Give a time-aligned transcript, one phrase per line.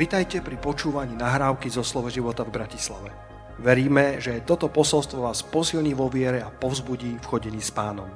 [0.00, 3.12] Vitajte pri počúvaní nahrávky zo Slovo života v Bratislave.
[3.60, 8.08] Veríme, že toto posolstvo vás posilní vo viere a povzbudí v chodení s pánom.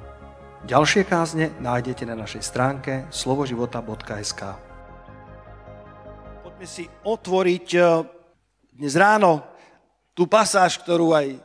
[0.65, 4.41] Ďalšie kázne nájdete na našej stránke slovoživota.sk
[6.41, 7.85] Poďme si otvoriť eh,
[8.73, 9.45] dnes ráno
[10.17, 11.37] tú pasáž, ktorú aj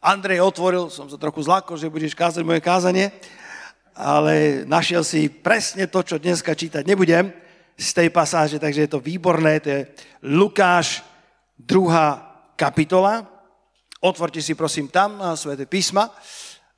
[0.00, 0.88] Andrej otvoril.
[0.88, 3.12] Som sa trochu zlakol, že budeš kázať moje kázanie,
[3.92, 7.41] ale našiel si presne to, čo dneska čítať nebudem
[7.78, 9.60] z tej pasáže, takže je to výborné.
[9.60, 9.80] To je
[10.28, 11.02] Lukáš,
[11.58, 12.20] druhá
[12.56, 13.26] kapitola.
[14.02, 16.10] Otvorte si prosím tam na Svete písma.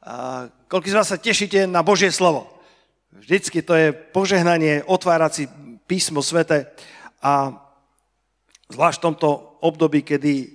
[0.04, 2.60] A koľko z vás sa tešíte na Božie slovo?
[3.14, 5.44] Vždycky to je požehnanie otvárať si
[5.86, 6.66] písmo svete
[7.22, 7.56] a
[8.68, 9.28] zvlášť v tomto
[9.62, 10.48] období, kedy e,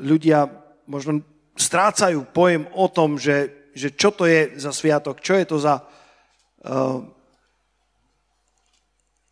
[0.00, 0.46] ľudia
[0.86, 1.20] možno
[1.58, 5.78] strácajú pojem o tom, že, že čo to je za sviatok, čo je to za
[5.78, 6.98] uh,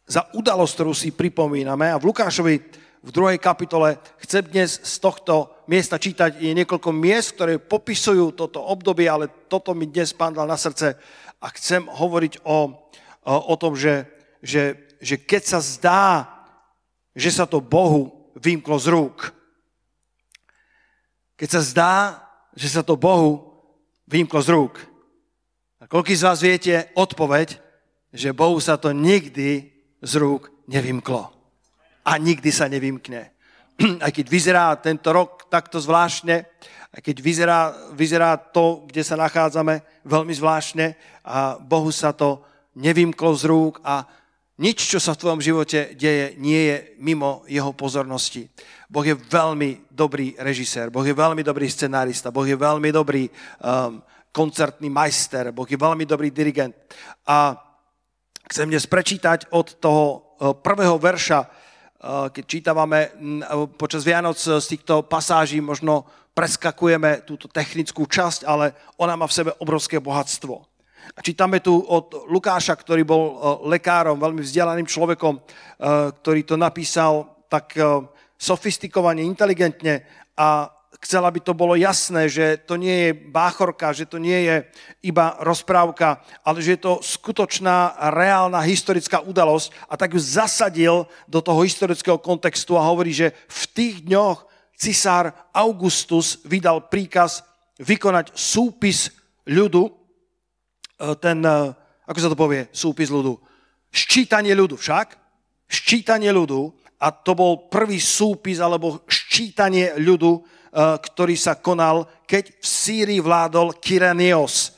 [0.06, 1.90] za udalosť, ktorú si pripomíname.
[1.90, 2.54] A v Lukášovi
[3.02, 8.62] v druhej kapitole chcem dnes z tohto miesta čítať je niekoľko miest, ktoré popisujú toto
[8.62, 10.94] obdobie, ale toto mi dnes pán dal na srdce
[11.42, 12.70] a chcem hovoriť o,
[13.26, 14.06] o, o tom, že,
[14.38, 16.04] že, že keď sa zdá,
[17.18, 19.34] že sa to Bohu vymklo z rúk,
[21.34, 21.94] keď sa zdá,
[22.54, 23.50] že sa to Bohu
[24.06, 24.78] vymklo z rúk.
[25.82, 27.58] A koľký z vás viete odpoveď,
[28.14, 29.71] že Bohu sa to nikdy
[30.02, 31.30] z rúk nevymklo.
[32.02, 33.30] A nikdy sa nevymkne.
[34.04, 36.44] Aj keď vyzerá tento rok takto zvláštne,
[36.92, 37.60] aj keď vyzerá,
[37.96, 40.92] vyzerá to, kde sa nachádzame, veľmi zvláštne
[41.24, 42.44] a Bohu sa to
[42.76, 44.04] nevymklo z rúk a
[44.60, 48.44] nič, čo sa v tvojom živote deje, nie je mimo jeho pozornosti.
[48.92, 54.04] Boh je veľmi dobrý režisér, Boh je veľmi dobrý scenárista, Boh je veľmi dobrý um,
[54.28, 56.76] koncertný majster, Boh je veľmi dobrý dirigent.
[57.24, 57.56] A
[58.52, 60.16] Chcem dnes prečítať od toho e,
[60.52, 61.48] prvého verša, e,
[62.36, 63.08] keď čítavame e,
[63.80, 66.04] počas Vianoc z týchto pasáží, možno
[66.36, 70.52] preskakujeme túto technickú časť, ale ona má v sebe obrovské bohatstvo.
[71.16, 73.24] A čítame tu od Lukáša, ktorý bol
[73.72, 75.40] lekárom, veľmi vzdelaným človekom,
[76.20, 77.72] ktorý to napísal tak
[78.36, 80.04] sofistikovane, inteligentne
[80.36, 80.68] a
[81.02, 84.56] chcel, aby to bolo jasné, že to nie je báchorka, že to nie je
[85.02, 91.42] iba rozprávka, ale že je to skutočná, reálna historická udalosť a tak ju zasadil do
[91.42, 94.46] toho historického kontextu a hovorí, že v tých dňoch
[94.78, 97.42] cisár Augustus vydal príkaz
[97.82, 99.10] vykonať súpis
[99.50, 99.92] ľudu, e,
[101.18, 101.74] ten, e,
[102.06, 103.42] ako sa to povie, súpis ľudu,
[103.90, 105.18] ščítanie ľudu však,
[105.66, 106.70] ščítanie ľudu?
[107.02, 113.76] A to bol prvý súpis alebo ščítanie ľudu, ktorý sa konal, keď v Sýrii vládol
[113.76, 114.72] Kyrenios.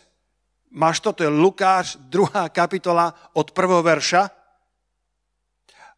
[0.74, 4.26] Máš to, to je Lukáš, druhá kapitola od prvého verša.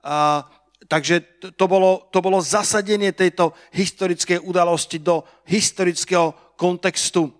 [0.05, 0.45] A,
[0.85, 7.33] takže to bolo, to bolo zasadenie tejto historickej udalosti do historického kontextu.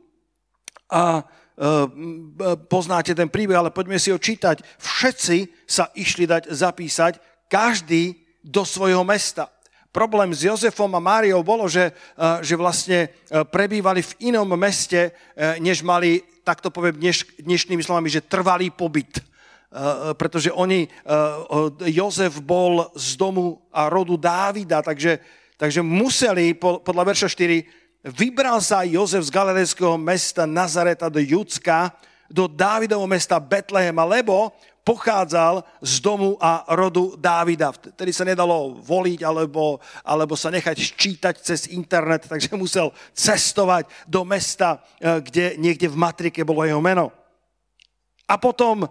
[0.89, 1.23] A e,
[2.73, 4.65] poznáte ten príbeh, ale poďme si ho čítať.
[4.81, 7.21] Všetci sa išli dať zapísať,
[7.53, 9.53] každý do svojho mesta
[9.97, 15.09] problém s Jozefom a Máriou bolo, že, eh, že vlastne eh, prebývali v inom meste,
[15.09, 19.25] eh, než mali, tak to poviem dneš, dnešnými slovami, že trvalý pobyt.
[20.17, 20.89] Pretože oni,
[21.91, 25.19] Jozef bol z domu a rodu Dávida, takže,
[25.59, 27.61] takže museli, podľa verša 4,
[28.15, 31.93] vybral sa Jozef z galilejského mesta Nazareta do Judska,
[32.31, 34.55] do Dávidovho mesta Betlehema, lebo
[34.87, 37.75] pochádzal z domu a rodu Dávida.
[37.75, 44.23] Vtedy sa nedalo voliť alebo, alebo sa nechať ščítať cez internet, takže musel cestovať do
[44.23, 47.11] mesta, eh, kde niekde v matrike bolo jeho meno.
[48.31, 48.87] A potom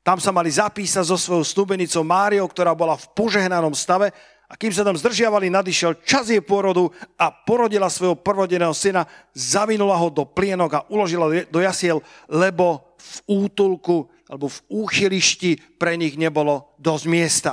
[0.00, 4.10] tam sa mali zapísať so svojou snúbenicou Máriou, ktorá bola v požehnanom stave
[4.52, 9.96] a kým sa tam zdržiavali, nadišiel čas jej pôrodu a porodila svojho prvodeného syna, zavinula
[9.96, 16.16] ho do plienok a uložila do jasiel, lebo v útulku alebo v úchylišti pre nich
[16.16, 17.52] nebolo dosť miesta.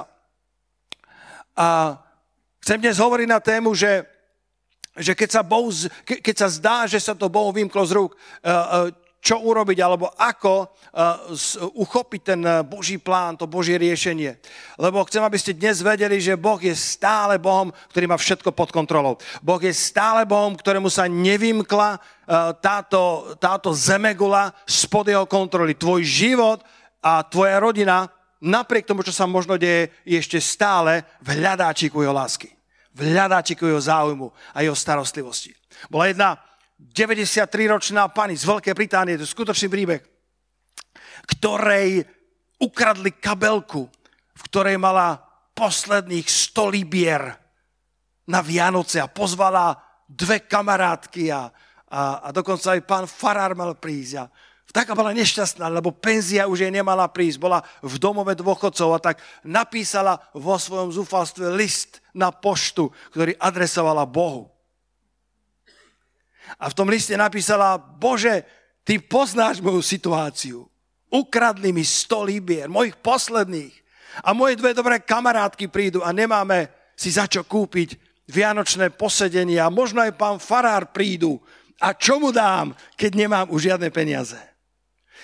[1.52, 2.00] A
[2.64, 4.08] chcem dnes hovoriť na tému, že,
[4.96, 5.76] že keď, sa Bohu,
[6.08, 10.07] keď sa zdá, že sa to Bohu vymklo z rúk, eh, eh, čo urobiť, alebo
[10.16, 11.36] ako uh,
[11.75, 14.39] uchopiť ten uh, Boží plán, to Božie riešenie.
[14.80, 18.71] Lebo chcem, aby ste dnes vedeli, že Boh je stále Bohom, ktorý má všetko pod
[18.71, 19.19] kontrolou.
[19.44, 25.75] Boh je stále Bohom, ktorému sa nevymkla uh, táto, táto zemegula spod jeho kontroly.
[25.75, 26.63] Tvoj život
[27.04, 28.07] a tvoja rodina,
[28.39, 32.56] napriek tomu, čo sa možno deje, je ešte stále v hľadáčiku jeho lásky.
[32.95, 35.51] V hľadáčiku jeho záujmu a jeho starostlivosti.
[35.92, 36.39] Bola jedna
[36.80, 40.02] 93-ročná pani z Veľkej Británie, to je skutočný príbeh,
[41.36, 42.08] ktorej
[42.64, 43.84] ukradli kabelku,
[44.36, 45.20] v ktorej mala
[45.52, 47.36] posledných 100 libier
[48.31, 49.76] na Vianoce a pozvala
[50.08, 51.52] dve kamarátky a,
[51.92, 54.14] a, a dokonca aj pán Farár mal prísť.
[54.24, 54.24] A
[54.72, 57.42] taká bola nešťastná, lebo penzia už jej nemala prísť.
[57.42, 64.08] Bola v domove dôchodcov a tak napísala vo svojom zúfalstve list na poštu, ktorý adresovala
[64.08, 64.58] Bohu.
[66.57, 68.48] A v tom liste napísala, Bože,
[68.81, 70.66] ty poznáš moju situáciu.
[71.10, 73.74] Ukradli mi 100 libier, mojich posledných.
[74.25, 77.96] A moje dve dobré kamarátky prídu a nemáme si za čo kúpiť
[78.30, 81.38] vianočné posedenie a možno aj pán farár prídu.
[81.80, 84.38] A čo mu dám, keď nemám už žiadne peniaze?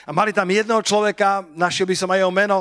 [0.06, 2.57] A mali tam jedného človeka, našiel by som aj jeho meno,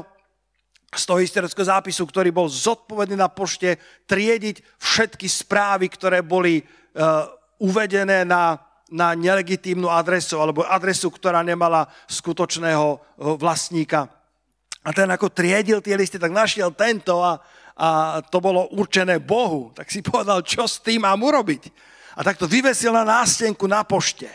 [0.95, 7.27] z toho historického zápisu, ktorý bol zodpovedný na pošte triediť všetky správy, ktoré boli uh,
[7.65, 8.61] uvedené na,
[8.93, 13.01] na nelegitímnu adresu alebo adresu, ktorá nemala skutočného uh,
[13.41, 14.13] vlastníka.
[14.85, 17.41] A ten ako triedil tie listy, tak našiel tento a,
[17.73, 19.73] a to bolo určené Bohu.
[19.73, 21.73] Tak si povedal, čo s tým mám urobiť.
[22.15, 24.29] A tak to vyvesil na nástenku na pošte.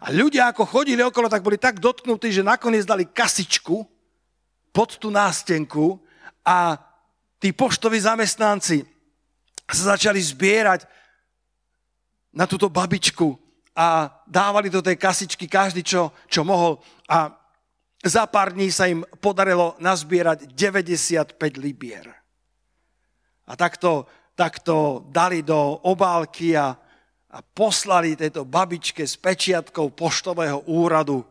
[0.00, 3.84] A ľudia, ako chodili okolo, tak boli tak dotknutí, že nakoniec dali kasičku
[4.72, 6.00] pod tú nástenku
[6.40, 6.80] a
[7.36, 8.88] tí poštoví zamestnanci
[9.68, 10.88] sa začali zbierať
[12.32, 13.36] na túto babičku
[13.76, 16.80] a dávali do tej kasičky každý, čo, čo mohol.
[17.08, 17.32] A
[18.02, 22.10] za pár dní sa im podarilo nazbierať 95 libier.
[23.46, 26.74] A takto, takto dali do obálky a,
[27.32, 31.24] a poslali tejto babičke s pečiatkou poštového úradu.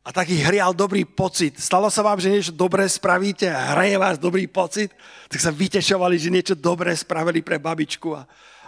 [0.00, 1.60] A taký hrial dobrý pocit.
[1.60, 4.90] Stalo sa vám, že niečo dobré spravíte a hreje vás dobrý pocit?
[5.28, 8.24] Tak sa vytešovali, že niečo dobré spravili pre babičku a,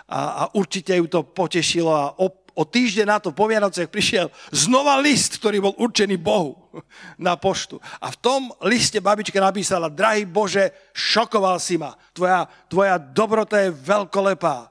[0.08, 4.28] a, a určite ju to potešilo a op, o týždeň na to po Vianociach prišiel
[4.52, 6.56] znova list, ktorý bol určený Bohu
[7.16, 7.80] na poštu.
[8.00, 11.96] A v tom liste babička napísala, drahý Bože, šokoval si ma.
[12.12, 14.68] Tvoja, tvoja dobrota je veľkolepá.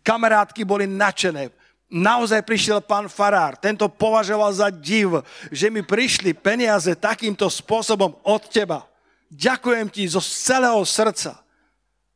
[0.00, 1.50] Kamarátky boli nadšené.
[1.94, 3.54] Naozaj prišiel pán Farár.
[3.60, 8.88] Tento považoval za div, že mi prišli peniaze takýmto spôsobom od teba.
[9.30, 11.42] Ďakujem ti zo celého srdca.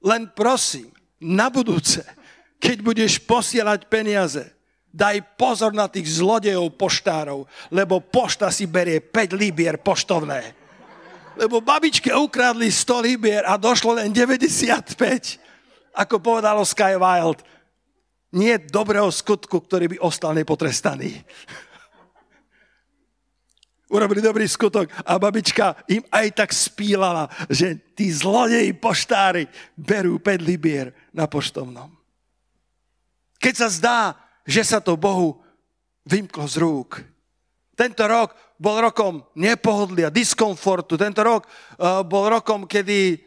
[0.02, 2.06] Len prosím, na budúce,
[2.58, 4.58] keď budeš posielať peniaze,
[4.88, 10.56] Daj pozor na tých zlodejov poštárov, lebo pošta si berie 5 libier poštovné.
[11.36, 14.96] Lebo babičke ukradli 100 libier a došlo len 95.
[15.92, 17.44] Ako povedalo Sky Wild,
[18.32, 21.20] nie dobrého skutku, ktorý by ostal nepotrestaný.
[23.94, 30.40] Urobili dobrý skutok a babička im aj tak spílala, že tí zlodeji poštári berú 5
[30.42, 31.97] libier na poštovnom.
[33.38, 34.00] Keď sa zdá,
[34.42, 35.38] že sa to Bohu
[36.08, 37.04] vymklo z rúk.
[37.78, 40.98] Tento rok bol rokom nepohodlia, diskomfortu.
[40.98, 43.22] Tento rok uh, bol rokom, kedy,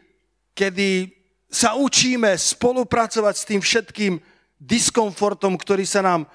[0.52, 1.08] kedy
[1.48, 4.12] sa učíme spolupracovať s tým všetkým
[4.60, 6.28] diskomfortom, ktorý sa nám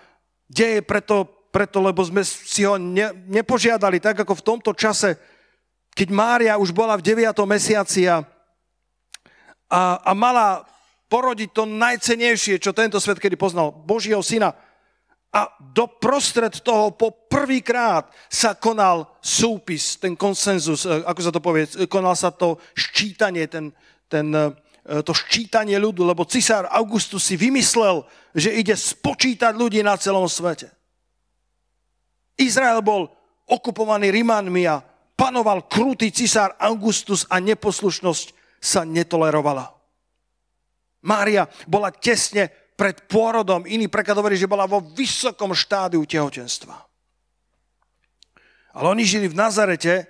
[0.50, 5.19] deje preto, preto lebo sme si ho ne, nepožiadali, tak ako v tomto čase,
[5.94, 7.33] keď Mária už bola v 9.
[7.45, 8.23] mesiaci a,
[9.69, 10.65] a, a mala
[11.07, 14.51] porodiť to najcenejšie, čo tento svet kedy poznal, Božieho syna,
[15.38, 21.68] a doprostred toho po prvýkrát sa konal súpis, ten konsenzus, e, ako sa to povie,
[21.92, 23.69] konal sa to ščítanie, ten,
[24.09, 29.99] ten, e, to ščítanie ľudu, lebo cisár Augustus si vymyslel, že ide spočítať ľudí na
[29.99, 30.71] celom svete.
[32.40, 33.11] Izrael bol
[33.45, 34.81] okupovaný Rimanmi a
[35.14, 39.76] panoval krutý cisár Augustus a neposlušnosť sa netolerovala.
[41.06, 46.77] Mária bola tesne pred pôrodom, iný preklad hovorí, že bola vo vysokom štádiu tehotenstva.
[48.77, 50.06] Ale oni žili v Nazarete,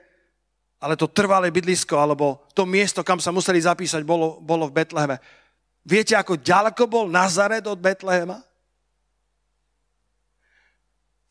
[0.83, 5.17] ale to trvalé bydlisko, alebo to miesto, kam sa museli zapísať, bolo, bolo v Betleheme.
[5.87, 8.43] Viete, ako ďaleko bol Nazaret od Betlehema?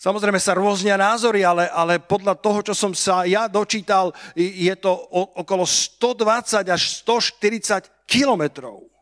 [0.00, 4.92] Samozrejme sa rôznia názory, ale, ale podľa toho, čo som sa ja dočítal, je to
[5.36, 8.95] okolo 120 až 140 kilometrov.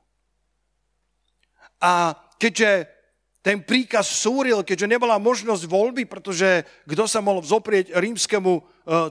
[1.80, 2.94] A keďže
[3.44, 8.62] ten príkaz súril, keďže nebola možnosť voľby, pretože kto sa mohol zoprieť rímskému e,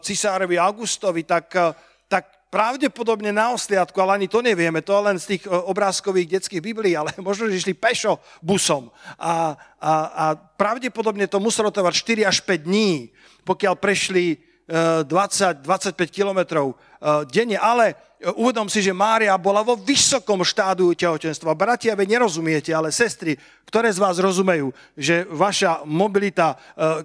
[0.02, 1.70] cisárovi Augustovi, tak, e,
[2.10, 6.66] tak pravdepodobne na osliadku, ale ani to nevieme, to len z tých e, obrázkových detských
[6.66, 8.90] biblií, ale možno, že išli pešo busom.
[9.22, 13.14] A, a, a pravdepodobne to muselo trvať 4 až 5 dní,
[13.46, 16.80] pokiaľ prešli 20-25 kilometrov
[17.28, 18.00] denne, ale
[18.32, 21.52] uvedom si, že Mária bola vo vysokom štádiu tehotenstva.
[21.52, 23.36] Bratia, vy nerozumiete, ale sestry,
[23.68, 26.56] ktoré z vás rozumejú, že vaša mobilita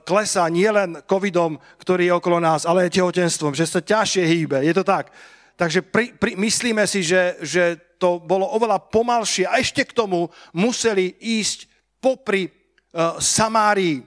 [0.06, 4.62] klesá nielen covidom, ktorý je okolo nás, ale aj tehotenstvom, že sa ťažšie hýbe.
[4.62, 5.10] Je to tak?
[5.58, 10.30] Takže pri, pri, myslíme si, že, že to bolo oveľa pomalšie a ešte k tomu
[10.54, 11.66] museli ísť
[11.98, 14.06] popri uh, Samárii,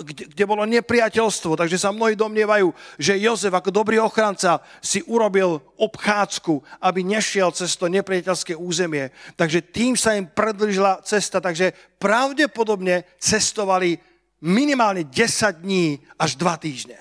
[0.00, 1.52] kde, kde bolo nepriateľstvo.
[1.52, 7.76] Takže sa mnohí domnievajú, že Jozef ako dobrý ochranca si urobil obchádzku, aby nešiel cez
[7.76, 9.12] to nepriateľské územie.
[9.36, 11.44] Takže tým sa im predlžila cesta.
[11.44, 14.00] Takže pravdepodobne cestovali
[14.40, 16.98] minimálne 10 dní až 2 týždne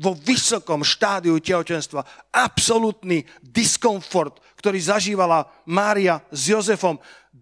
[0.00, 2.32] vo vysokom štádiu tehotenstva.
[2.32, 6.96] Absolutný diskomfort, ktorý zažívala Mária s Jozefom.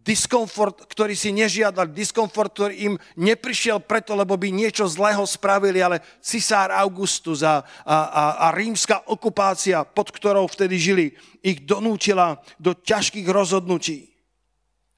[0.05, 6.01] Diskomfort, ktorý si nežiadal, diskomfort, ktorý im neprišiel preto, lebo by niečo zlého spravili, ale
[6.25, 11.07] cisár Augustus a, a, a, a rímska okupácia, pod ktorou vtedy žili,
[11.45, 14.09] ich donútila do ťažkých rozhodnutí.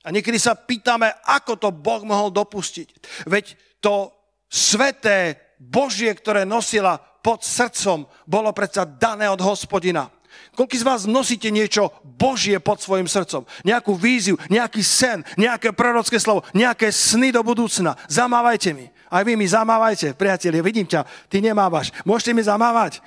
[0.00, 2.88] A niekedy sa pýtame, ako to Boh mohol dopustiť.
[3.28, 4.14] Veď to
[4.48, 10.08] sveté Božie, ktoré nosila pod srdcom bolo predsa dané od hospodina.
[10.56, 13.48] Koľko z vás nosíte niečo Božie pod svojim srdcom?
[13.64, 17.96] Nejakú víziu, nejaký sen, nejaké prorocké slovo, nejaké sny do budúcna.
[18.06, 18.88] Zamávajte mi.
[19.10, 21.90] Aj vy mi zamávajte, priatelia, vidím ťa, ty nemávaš.
[22.06, 23.02] Môžete mi zamávať?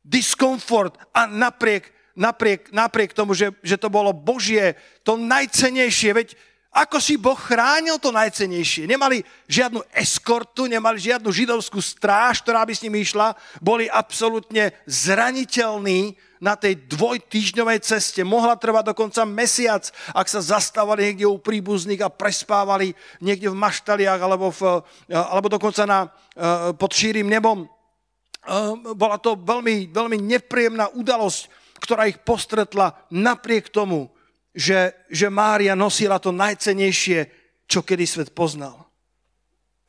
[0.00, 6.28] Diskomfort a napriek, napriek, napriek tomu, že, že to bolo Božie, to najcenejšie, veď
[6.74, 8.90] ako si Boh chránil to najcenejšie.
[8.90, 13.38] Nemali žiadnu eskortu, nemali žiadnu židovskú stráž, ktorá by s nimi išla.
[13.62, 18.26] Boli absolútne zraniteľní na tej dvojtýždňovej ceste.
[18.26, 24.18] Mohla trvať dokonca mesiac, ak sa zastávali niekde u príbuzných a prespávali niekde v maštaliach
[24.18, 24.82] alebo, v,
[25.14, 27.64] alebo dokonca na, eh, pod šírim nebom.
[27.64, 28.50] Eh,
[28.98, 34.10] bola to veľmi, veľmi nepríjemná udalosť, ktorá ich postretla napriek tomu,
[34.54, 37.26] že, že Mária nosila to najcenejšie,
[37.66, 38.86] čo kedy svet poznal.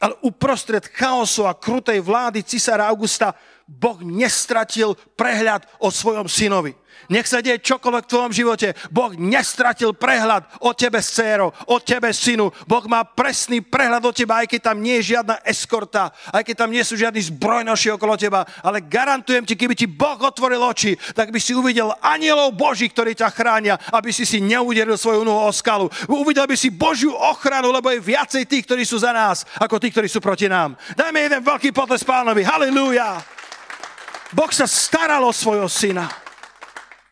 [0.02, 3.32] Ale uprostred chaosu a krutej vlády cisára Augusta
[3.66, 6.78] Boh nestratil prehľad o svojom synovi.
[7.10, 8.68] Nech sa deje čokoľvek v tvojom živote.
[8.90, 12.50] Boh nestratil prehľad o tebe, scéro, o tebe, synu.
[12.66, 16.56] Boh má presný prehľad o teba, aj keď tam nie je žiadna eskorta, aj keď
[16.66, 18.42] tam nie sú žiadni zbrojnoši okolo teba.
[18.66, 23.14] Ale garantujem ti, keby ti Boh otvoril oči, tak by si uvidel anielov Boží, ktorí
[23.14, 25.90] ťa chránia, aby si si neuderil svoju nohu o skalu.
[26.10, 29.94] Uvidel by si Božiu ochranu, lebo je viacej tých, ktorí sú za nás, ako tí,
[29.94, 30.74] ktorí sú proti nám.
[30.98, 32.42] Dajme jeden veľký potles pánovi.
[32.42, 33.35] Halilúja!
[34.36, 36.12] Boh sa staral o svojho syna.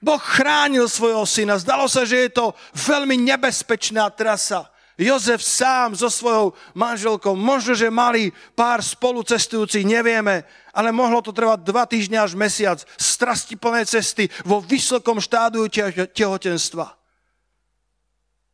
[0.04, 1.56] Boh chránil svojho syna.
[1.56, 4.68] Zdalo sa, že je to veľmi nebezpečná trasa.
[5.00, 11.66] Jozef sám so svojou manželkou, možno, že mali pár spolucestujúcich, nevieme, ale mohlo to trvať
[11.66, 12.78] dva týždňa až mesiac.
[13.00, 15.66] Strasti plné cesty vo vysokom štádiu
[16.14, 16.94] tehotenstva.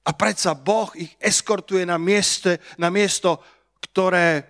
[0.05, 3.43] A predsa Boh ich eskortuje na, mieste, na miesto,
[3.83, 4.47] ktoré,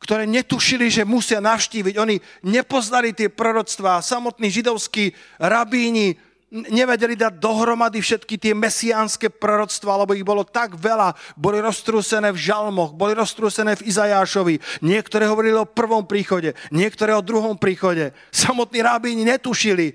[0.00, 1.94] ktoré netušili, že musia navštíviť.
[2.00, 2.16] Oni
[2.48, 4.00] nepoznali tie proroctvá.
[4.00, 6.16] Samotní židovskí rabíni
[6.50, 11.14] nevedeli dať dohromady všetky tie mesiánske proroctvá, lebo ich bolo tak veľa.
[11.38, 14.82] Boli roztrúsené v žalmoch, boli roztrúsené v Izajášovi.
[14.82, 18.10] Niektoré hovorili o prvom príchode, niektoré o druhom príchode.
[18.34, 19.94] Samotní rabíni netušili.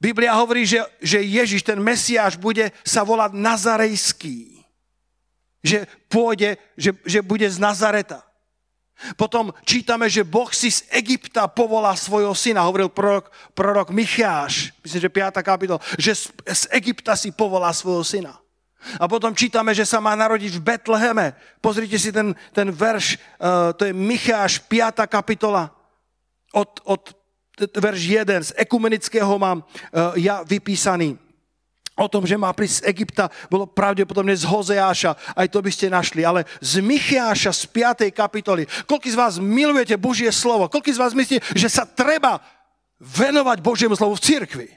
[0.00, 4.64] Biblia hovorí, že, že Ježiš, ten Mesiáš, bude sa volať Nazarejský.
[5.60, 8.24] Že pôjde, že, že bude z Nazareta.
[9.16, 15.00] Potom čítame, že Boh si z Egypta povolá svojho syna, hovoril prorok, prorok Micháš, myslím,
[15.00, 15.40] že 5.
[15.40, 18.36] kapitol, že z, z Egypta si povolá svojho syna.
[18.96, 21.36] A potom čítame, že sa má narodiť v Betleheme.
[21.60, 25.04] Pozrite si ten, ten verš, uh, to je Micháš, 5.
[25.04, 25.68] kapitola,
[26.56, 27.02] od, od
[27.76, 31.29] verš 1, z ekumenického mám uh, ja vypísaný
[32.00, 35.92] o tom, že má prísť z Egypta, bolo pravdepodobne z Hozeáša, aj to by ste
[35.92, 38.08] našli, ale z Michiáša z 5.
[38.16, 38.64] kapitoly.
[38.88, 40.72] Koľko z vás milujete Božie slovo?
[40.72, 42.40] Koľko z vás myslíte, že sa treba
[42.96, 44.68] venovať Božiemu slovu v cirkvi?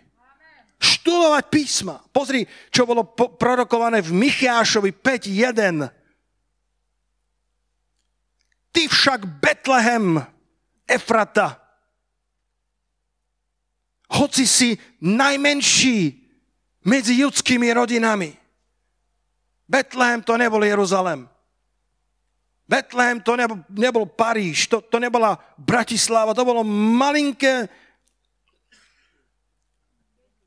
[0.83, 1.95] Študovať písma.
[2.11, 5.87] Pozri, čo bolo prorokované v Michiášovi 5.1.
[8.73, 10.19] Ty však Betlehem,
[10.83, 11.63] Efrata,
[14.11, 16.22] hoci si najmenší
[16.83, 18.35] medzi ľudskými rodinami.
[19.67, 21.25] Betlehem to nebol Jeruzalem.
[22.67, 27.67] Betlehem to nebol, nebol Paríž, to, to nebola Bratislava, to bolo malinké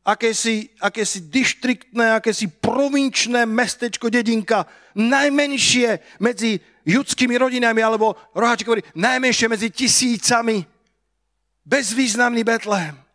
[0.07, 4.64] akési, akési dištriktné, akési provinčné mestečko, dedinka,
[4.95, 10.62] najmenšie medzi ľudskými rodinami, alebo roháček hovorí, najmenšie medzi tisícami.
[11.66, 13.05] Bezvýznamný Betlehem.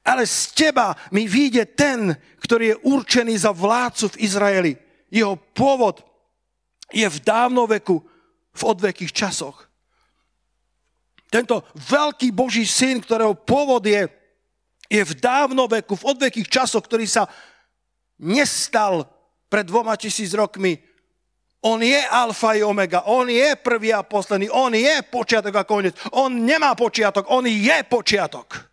[0.00, 4.72] Ale z teba mi vyjde ten, ktorý je určený za vládcu v Izraeli.
[5.12, 6.00] Jeho pôvod
[6.88, 8.00] je v dávnoveku,
[8.52, 9.68] v odvekých časoch.
[11.32, 14.04] Tento veľký Boží syn, ktorého pôvod je,
[14.92, 17.24] je v dávnoveku, v odvekých časoch, ktorý sa
[18.20, 19.08] nestal
[19.48, 20.76] pred dvoma tisíc rokmi.
[21.64, 25.96] On je alfa i omega, on je prvý a posledný, on je počiatok a koniec.
[26.12, 28.71] On nemá počiatok, on je počiatok.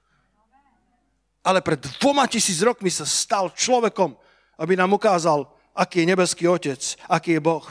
[1.49, 4.13] Ale pred dvoma tisíc rokmi sa stal človekom,
[4.61, 6.77] aby nám ukázal, aký je nebeský otec,
[7.09, 7.65] aký je Boh.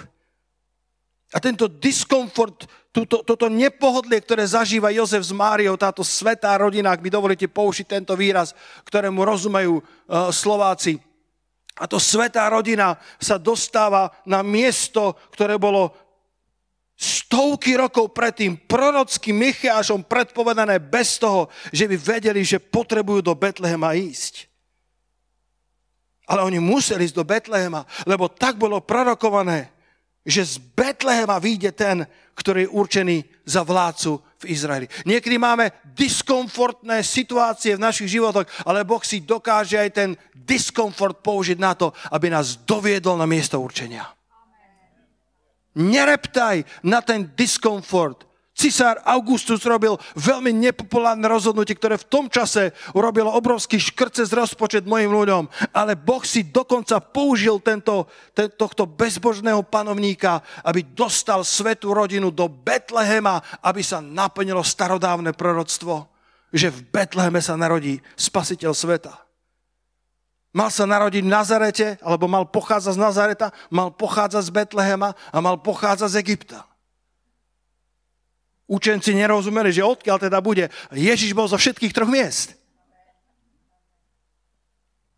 [1.31, 7.05] A tento diskomfort, túto, toto nepohodlie, ktoré zažíva Jozef s Máriou, táto svetá rodina, ak
[7.05, 8.51] mi dovolíte použiť tento výraz,
[8.83, 10.99] ktorému rozumejú uh, Slováci.
[11.79, 15.95] A to svetá rodina sa dostáva na miesto, ktoré bolo
[16.99, 23.95] stovky rokov predtým prorockým Michášom predpovedané bez toho, že by vedeli, že potrebujú do Betlehema
[23.95, 24.51] ísť.
[26.27, 29.71] Ale oni museli ísť do Betlehema, lebo tak bolo prorokované,
[30.27, 32.03] že z Betlehema vyjde ten,
[32.35, 34.87] ktorý je určený za vládcu v Izraeli.
[35.07, 41.59] Niekedy máme diskomfortné situácie v našich životoch, ale Boh si dokáže aj ten diskomfort použiť
[41.63, 44.18] na to, aby nás doviedol na miesto určenia.
[45.79, 53.31] Nereptaj na ten diskomfort, Cisár Augustus robil veľmi nepopulárne rozhodnutie, ktoré v tom čase urobilo
[53.31, 55.47] obrovský škrce z rozpočet mojim ľuďom.
[55.71, 62.51] Ale Boh si dokonca použil tento, ten, tohto bezbožného panovníka, aby dostal svetú rodinu do
[62.51, 66.11] Betlehema, aby sa naplnilo starodávne proroctvo,
[66.51, 69.28] že v Betleheme sa narodí spasiteľ sveta.
[70.59, 75.39] Mal sa narodiť v Nazarete, alebo mal pochádzať z Nazareta, mal pochádzať z Betlehema a
[75.39, 76.67] mal pochádzať z Egypta.
[78.67, 80.67] Učenci nerozumeli, že odkiaľ teda bude.
[80.91, 82.59] Ježiš bol zo všetkých troch miest.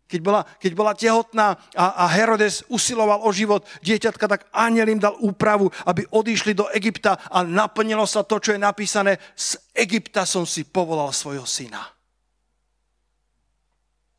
[0.05, 5.01] Keď bola, keď bola tehotná a, a Herodes usiloval o život dieťatka, tak aniel im
[5.01, 9.17] dal úpravu, aby odišli do Egypta a naplnilo sa to, čo je napísané.
[9.33, 11.81] Z Egypta som si povolal svojho syna.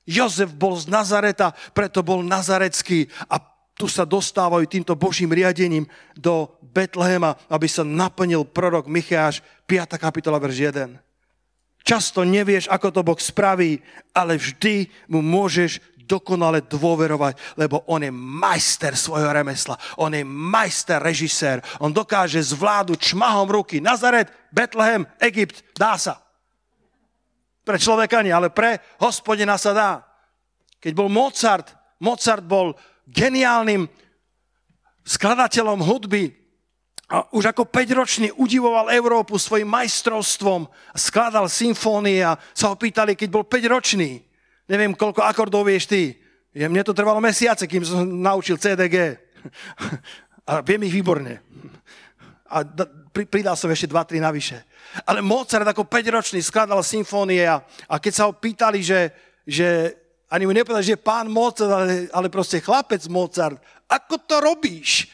[0.02, 3.38] Jozef bol z Nazareta, preto bol nazarecký a
[3.78, 5.88] tu sa dostávajú týmto Božím riadením
[6.18, 9.96] do Betlehema, aby sa naplnil prorok Micháš, 5.
[9.96, 10.98] kapitola, verš 1.
[11.82, 13.82] Často nevieš, ako to Boh spraví,
[14.14, 19.78] ale vždy mu môžeš dokonale dôverovať, lebo on je majster svojho remesla.
[19.98, 21.62] On je majster režisér.
[21.82, 23.78] On dokáže zvláduť čmahom ruky.
[23.80, 26.22] Nazaret, Betlehem, Egypt, dá sa.
[27.62, 29.90] Pre človeka nie, ale pre hospodina sa dá.
[30.82, 31.70] Keď bol Mozart,
[32.02, 32.74] Mozart bol
[33.06, 33.86] geniálnym
[35.06, 36.34] skladateľom hudby.
[37.12, 40.64] A už ako 5-ročný udivoval Európu svojim majstrovstvom,
[40.96, 44.24] skladal symfónie a sa ho pýtali, keď bol 5-ročný.
[44.66, 46.16] Neviem, koľko akordov vieš ty.
[46.56, 49.20] Mne to trvalo mesiace, kým som naučil CDG.
[50.50, 51.38] A viem ich výborne.
[52.50, 52.66] A
[53.14, 54.58] pridal som ešte 2-3 navyše.
[55.08, 59.12] Ale Mozart ako 5-ročný skladal symfónie a, a keď sa ho pýtali, že,
[59.48, 59.96] že
[60.32, 63.60] ani mu nepovedal, že pán Mozart, ale, ale proste chlapec Mozart.
[63.88, 65.08] Ako to robíš?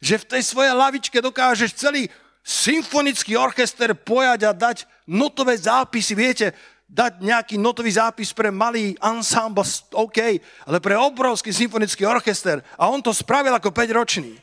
[0.00, 2.08] Že v tej svojej lavičke dokážeš celý
[2.40, 6.16] symfonický orchester pojať a dať notové zápisy.
[6.16, 6.56] Viete,
[6.90, 9.62] dať nejaký notový zápis pre malý ensemble,
[9.94, 10.18] OK,
[10.66, 12.58] ale pre obrovský symfonický orchester.
[12.74, 14.34] A on to spravil ako 5-ročný.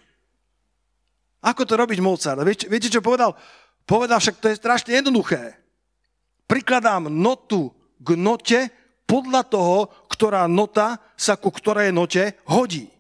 [1.44, 2.42] Ako to robiť Mozart?
[2.48, 3.36] Viete, viete, čo povedal?
[3.88, 5.56] Povedal však, to je strašne jednoduché.
[6.44, 7.72] Prikladám notu
[8.04, 8.60] k note
[9.08, 12.92] podľa toho, ktorá nota sa ku ktorej note hodí.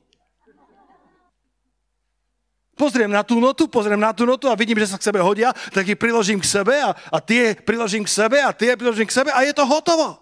[2.77, 5.51] Pozriem na tú notu, pozriem na tú notu a vidím, že sa k sebe hodia,
[5.73, 9.17] tak ich priložím k sebe a, a tie priložím k sebe a tie priložím k
[9.17, 10.21] sebe a je to hotovo.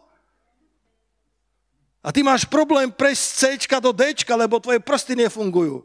[2.00, 5.84] A ty máš problém prejsť z C do D, lebo tvoje prsty nefungujú.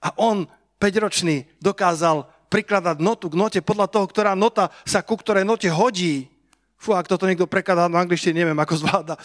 [0.00, 0.48] A on,
[0.80, 2.24] 5-ročný, dokázal
[2.56, 6.32] prikladať notu k note podľa toho, ktorá nota sa ku ktorej note hodí.
[6.80, 9.20] Fú, ak toto niekto prekladá na angličtine, neviem, ako zvláda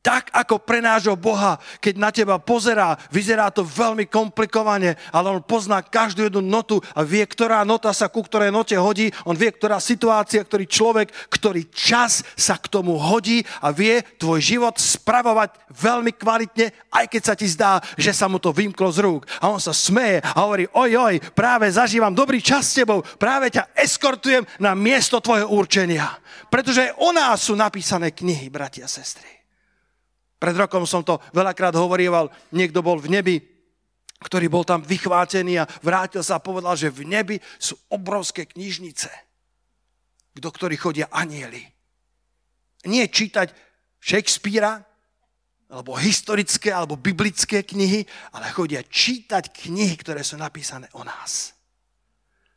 [0.00, 5.44] tak ako pre nášho Boha, keď na teba pozerá, vyzerá to veľmi komplikovane, ale on
[5.44, 9.52] pozná každú jednu notu a vie, ktorá nota sa ku ktorej note hodí, on vie,
[9.52, 15.68] ktorá situácia, ktorý človek, ktorý čas sa k tomu hodí a vie tvoj život spravovať
[15.68, 19.28] veľmi kvalitne, aj keď sa ti zdá, že sa mu to vymklo z rúk.
[19.44, 23.52] A on sa smeje a hovorí, oj, oj, práve zažívam dobrý čas s tebou, práve
[23.52, 26.08] ťa eskortujem na miesto tvojho určenia.
[26.48, 29.39] Pretože aj o nás sú napísané knihy, bratia a sestry.
[30.40, 33.36] Pred rokom som to veľakrát hovorieval, niekto bol v nebi,
[34.24, 39.12] ktorý bol tam vychvátený a vrátil sa a povedal, že v nebi sú obrovské knižnice,
[40.40, 41.60] do ktorých chodia anieli.
[42.88, 43.52] Nie čítať
[44.00, 44.80] Shakespearea,
[45.70, 48.02] alebo historické, alebo biblické knihy,
[48.34, 51.54] ale chodia čítať knihy, ktoré sú napísané o nás.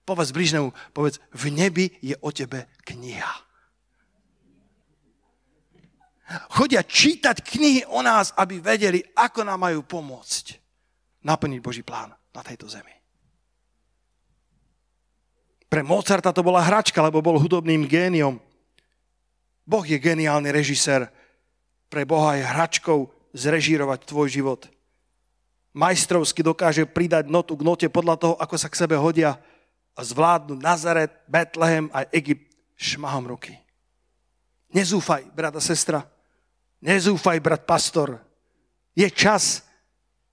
[0.03, 3.52] Povedz bližnému, povedz, v nebi je o tebe kniha.
[6.53, 10.57] Chodia čítať knihy o nás, aby vedeli, ako nám majú pomôcť
[11.23, 12.91] naplniť Boží plán na tejto zemi.
[15.73, 18.37] Pre Mozarta to bola hračka, lebo bol hudobným géniom.
[19.65, 21.09] Boh je geniálny režisér.
[21.89, 24.61] Pre Boha je hračkou zrežírovať tvoj život.
[25.73, 29.41] Majstrovsky dokáže pridať notu k note podľa toho, ako sa k sebe hodia
[29.97, 32.45] a zvládnu Nazaret, Betlehem aj Egypt
[32.77, 33.57] šmahom ruky.
[34.73, 36.05] Nezúfaj, brata, sestra.
[36.83, 38.19] Nezúfaj, brat, pastor.
[38.91, 39.63] Je čas,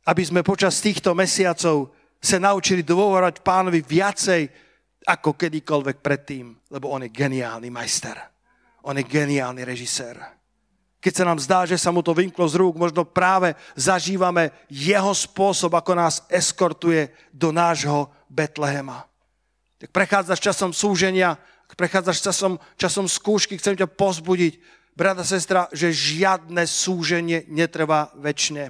[0.02, 4.50] aby sme počas týchto mesiacov sa naučili dôverovať pánovi viacej
[5.06, 8.18] ako kedykoľvek predtým, lebo on je geniálny majster.
[8.82, 10.18] On je geniálny režisér.
[11.00, 15.14] Keď sa nám zdá, že sa mu to vymklo z rúk, možno práve zažívame jeho
[15.16, 19.10] spôsob, ako nás eskortuje do nášho Betlehema
[19.80, 21.40] tak prechádzaš časom súženia,
[21.72, 24.60] prechádzaš časom, časom skúšky, chcem ťa pozbudiť,
[25.00, 28.68] brata, sestra, že žiadne súženie netrvá väčšine.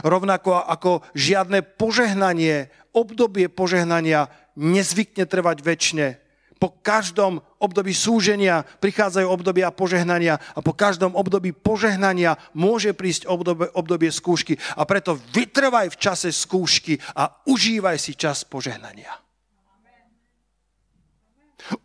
[0.00, 6.08] Rovnako ako žiadne požehnanie, obdobie požehnania nezvykne trvať väčšine.
[6.56, 13.68] Po každom období súženia prichádzajú obdobia požehnania a po každom období požehnania môže prísť obdobie,
[13.76, 14.56] obdobie skúšky.
[14.72, 19.25] A preto vytrvaj v čase skúšky a užívaj si čas požehnania.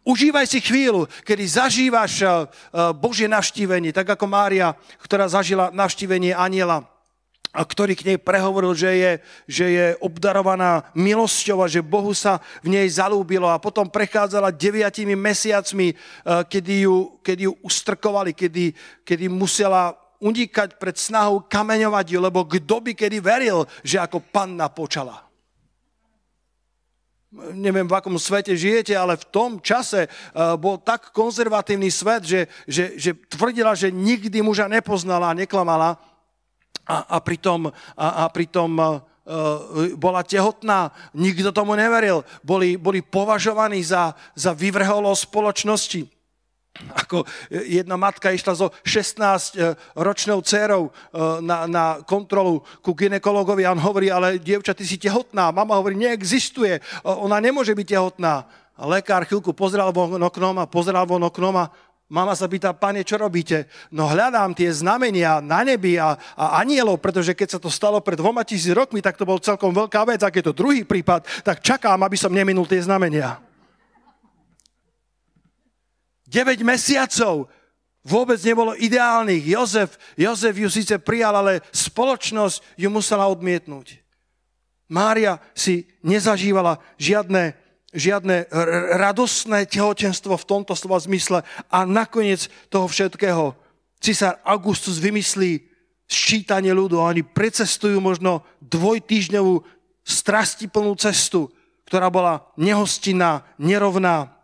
[0.06, 2.38] Užívaj si chvíľu, kedy zažívaš eh, eh,
[2.94, 6.86] Božie navštívenie, tak ako Mária, ktorá zažila navštívenie aniela,
[7.52, 9.12] a ktorý k nej prehovoril, že je,
[9.44, 13.44] že je obdarovaná milosťou a že Bohu sa v nej zalúbilo.
[13.52, 15.98] A potom prechádzala deviatimi mesiacmi, eh,
[16.48, 18.72] kedy ju, kedy ju ustrkovali, kedy,
[19.04, 24.70] kedy musela unikať pred snahou kameňovať ju, lebo kto by kedy veril, že ako panna
[24.70, 25.31] počala
[27.56, 32.42] neviem, v akom svete žijete, ale v tom čase uh, bol tak konzervatívny svet, že,
[32.68, 35.96] že, že tvrdila, že nikdy muža nepoznala a neklamala
[36.84, 39.00] a, a pritom, a, a pritom uh,
[39.96, 42.28] bola tehotná, nikto tomu neveril.
[42.44, 46.21] Boli, boli považovaní za, za vyvrholo spoločnosti.
[46.72, 50.92] Ako jedna matka išla so 16-ročnou dcerou e,
[51.44, 55.52] na, na kontrolu ku ginekologovi a on hovorí, ale dievča, ty si tehotná.
[55.52, 58.48] Mama hovorí, neexistuje, ona nemôže byť tehotná.
[58.80, 61.70] A lekár chvíľku pozeral von oknom a pozeral von oknom a
[62.08, 63.68] mama sa pýta, pane, čo robíte?
[63.92, 68.16] No hľadám tie znamenia na nebi a, a anielov, pretože keď sa to stalo pred
[68.16, 70.24] dvoma tisíc rokmi, tak to bol celkom veľká vec.
[70.24, 73.51] Ak je to druhý prípad, tak čakám, aby som neminul tie znamenia.
[76.32, 77.52] 9 mesiacov
[78.08, 79.44] vôbec nebolo ideálnych.
[79.44, 84.00] Jozef, Jozef ju síce prijal, ale spoločnosť ju musela odmietnúť.
[84.92, 87.56] Mária si nezažívala žiadne,
[87.92, 88.48] žiadne
[88.96, 93.56] radostné tehotenstvo v tomto slova zmysle a nakoniec toho všetkého
[94.02, 95.64] cisár Augustus vymyslí
[96.12, 99.64] sčítanie ľudu a oni precestujú možno dvojtýždňovú
[100.04, 101.48] strastiplnú cestu,
[101.88, 104.41] ktorá bola nehostinná, nerovná,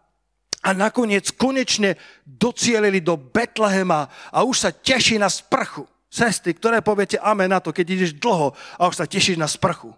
[0.64, 5.86] a nakoniec konečne docielili do Betlehema a už sa teší na sprchu.
[6.08, 9.92] Sestry, ktoré poviete amen na to, keď ideš dlho a už sa tešíš na sprchu.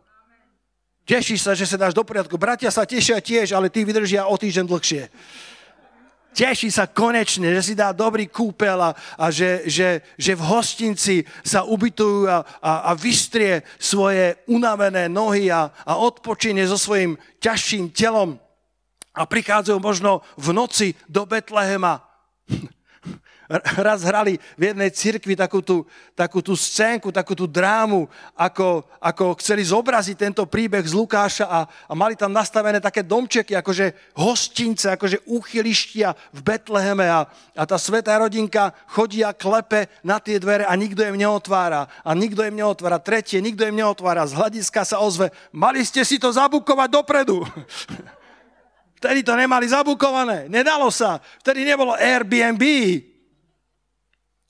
[1.05, 2.37] Tešíš sa, že sa dáš do poriadku.
[2.37, 5.09] Bratia sa tešia tiež, ale tí vydržia o týždeň dlhšie.
[6.29, 11.25] Teší sa konečne, že si dá dobrý kúpel a, a že, že, že v hostinci
[11.41, 17.89] sa ubytujú a, a, a vystrie svoje unavené nohy a, a odpočine so svojím ťažším
[17.89, 18.37] telom
[19.19, 21.99] a prichádzajú možno v noci do Betlehema.
[23.81, 25.81] Raz hrali v jednej cirkvi takú tú,
[26.13, 28.05] takú tú scénku, takú tú drámu,
[28.37, 33.57] ako, ako chceli zobraziť tento príbeh z Lukáša a, a mali tam nastavené také domčeky,
[33.57, 37.25] akože hostince, akože úchylištia v Betleheme a,
[37.57, 41.89] a tá svetá rodinka chodí a klepe na tie dvere a nikto im neotvára.
[42.05, 43.01] A nikto im neotvára.
[43.01, 44.29] Tretie, nikto im neotvára.
[44.29, 47.41] Z hľadiska sa ozve, mali ste si to zabukovať dopredu.
[48.99, 51.23] Vtedy to nemali zabukované, nedalo sa.
[51.39, 52.63] Vtedy nebolo Airbnb.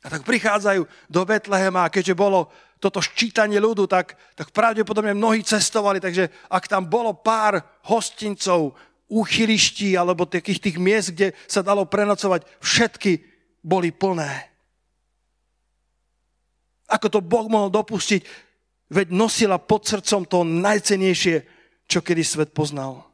[0.02, 2.50] A tak prichádzajú do Betlehema a keďže bolo
[2.82, 8.74] toto ščítanie ľudu, tak, tak pravdepodobne mnohí cestovali, takže ak tam bolo pár hostincov,
[9.10, 13.22] úchyliští alebo takých tých miest, kde sa dalo prenocovať, všetky
[13.66, 14.50] boli plné.
[16.90, 18.22] Ako to Boh mohol dopustiť,
[18.90, 21.36] veď nosila pod srdcom to najcenejšie,
[21.86, 23.09] čo kedy svet poznal.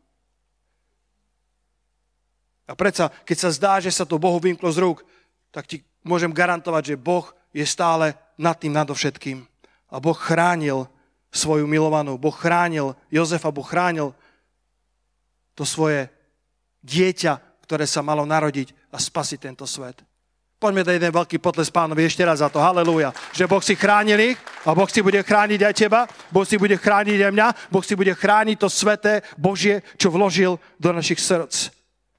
[2.66, 5.06] A predsa, keď sa zdá, že sa to Bohu vymklo z rúk,
[5.54, 9.46] tak ti môžem garantovať, že Boh je stále nad tým nadovšetkým.
[9.94, 10.90] A Boh chránil
[11.30, 12.18] svoju milovanú.
[12.18, 14.12] Boh chránil Jozefa, Boh chránil
[15.56, 16.10] to svoje
[16.84, 20.02] dieťa, ktoré sa malo narodiť a spasiť tento svet.
[20.56, 22.64] Poďme dať jeden veľký potles pánovi ešte raz za to.
[22.64, 23.12] Halelúja.
[23.36, 26.80] Že Boh si chránil ich a Boh si bude chrániť aj teba, Boh si bude
[26.80, 31.76] chrániť aj mňa, Boh si bude chrániť to sveté Božie, čo vložil do našich srdc.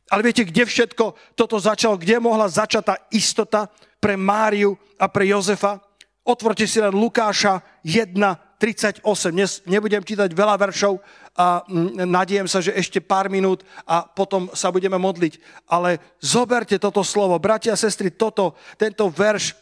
[0.06, 1.98] Ale viete, kde všetko toto začalo?
[1.98, 3.66] Kde mohla začať tá istota
[3.98, 5.82] pre Máriu a pre Jozefa?
[6.26, 8.14] Otvorte si len Lukáša 1,
[8.58, 9.02] 38.
[9.30, 10.98] Dnes nebudem čítať veľa veršov
[11.36, 11.62] a
[12.08, 15.38] nadiem sa, že ešte pár minút a potom sa budeme modliť.
[15.68, 17.36] Ale zoberte toto slovo.
[17.36, 19.52] Bratia a sestry, toto, tento verš,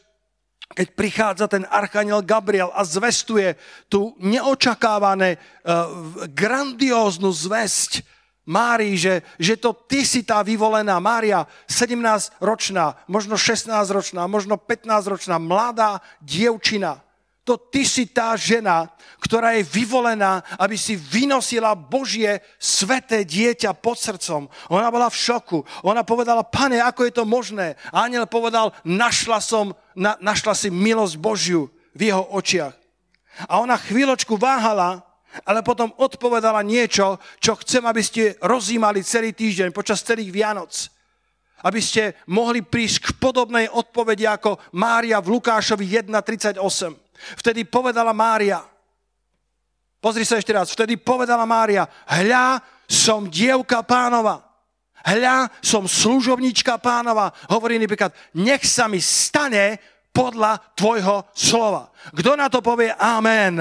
[0.72, 3.58] keď prichádza ten archaniel Gabriel a zvestuje
[3.90, 8.13] tú neočakávané, uh, grandióznu zvesť,
[8.44, 16.04] Márii, že, že to ty si tá vyvolená Mária, 17-ročná, možno 16-ročná, možno 15-ročná, mladá
[16.20, 17.04] dievčina
[17.44, 18.88] to ty si tá žena,
[19.20, 24.48] ktorá je vyvolená, aby si vynosila Božie sveté dieťa pod srdcom.
[24.72, 25.60] Ona bola v šoku.
[25.84, 27.76] Ona povedala, pane, ako je to možné?
[27.92, 32.72] A aniel povedal, našla, som, na, našla si milosť Božiu v jeho očiach.
[33.44, 35.04] A ona chvíľočku váhala,
[35.42, 40.70] ale potom odpovedala niečo, čo chcem, aby ste rozímali celý týždeň, počas celých Vianoc.
[41.64, 46.60] Aby ste mohli prísť k podobnej odpovedi ako Mária v Lukášovi 1.38.
[47.40, 48.60] Vtedy povedala Mária,
[49.98, 54.44] pozri sa ešte raz, vtedy povedala Mária, hľa, som dievka pánova.
[55.04, 57.28] Hľa, som služobnička pánova.
[57.52, 59.76] Hovorí napríklad, nech sa mi stane
[60.14, 61.92] podľa tvojho slova.
[62.12, 63.60] Kto na to povie amen?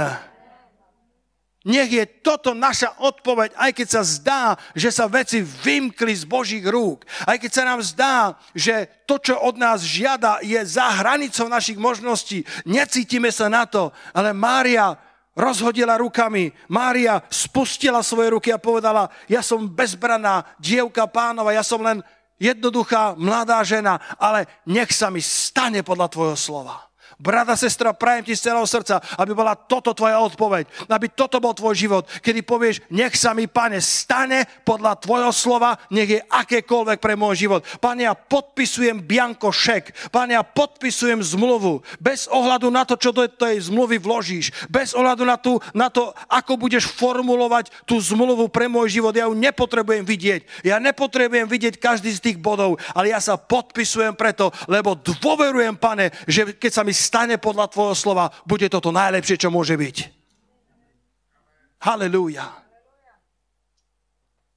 [1.64, 4.44] Nech je toto naša odpoveď, aj keď sa zdá,
[4.76, 7.08] že sa veci vymkli z Božích rúk.
[7.24, 11.80] Aj keď sa nám zdá, že to, čo od nás žiada, je za hranicou našich
[11.80, 12.44] možností.
[12.68, 13.96] Necítime sa na to.
[14.12, 15.00] Ale Mária
[15.40, 16.52] rozhodila rukami.
[16.68, 22.04] Mária spustila svoje ruky a povedala, ja som bezbraná dievka pánova, ja som len
[22.44, 26.93] jednoduchá mladá žena, ale nech sa mi stane podľa tvojho slova.
[27.20, 31.54] Brada, sestra, prajem ti z celého srdca, aby bola toto tvoja odpoveď, aby toto bol
[31.54, 36.98] tvoj život, kedy povieš, nech sa mi, pane, stane podľa tvojho slova, nech je akékoľvek
[36.98, 37.62] pre môj život.
[37.78, 43.28] Pane, ja podpisujem bianko šek, pane, ja podpisujem zmluvu, bez ohľadu na to, čo do
[43.28, 48.66] tej zmluvy vložíš, bez ohľadu na, tú, na to, ako budeš formulovať tú zmluvu pre
[48.66, 49.14] môj život.
[49.14, 50.66] Ja ju nepotrebujem vidieť.
[50.66, 56.10] Ja nepotrebujem vidieť každý z tých bodov, ale ja sa podpisujem preto, lebo dôverujem, pane,
[56.26, 59.98] že keď sa mi stane podľa tvojho slova, bude toto najlepšie, čo môže byť.
[61.84, 62.64] Halelúja.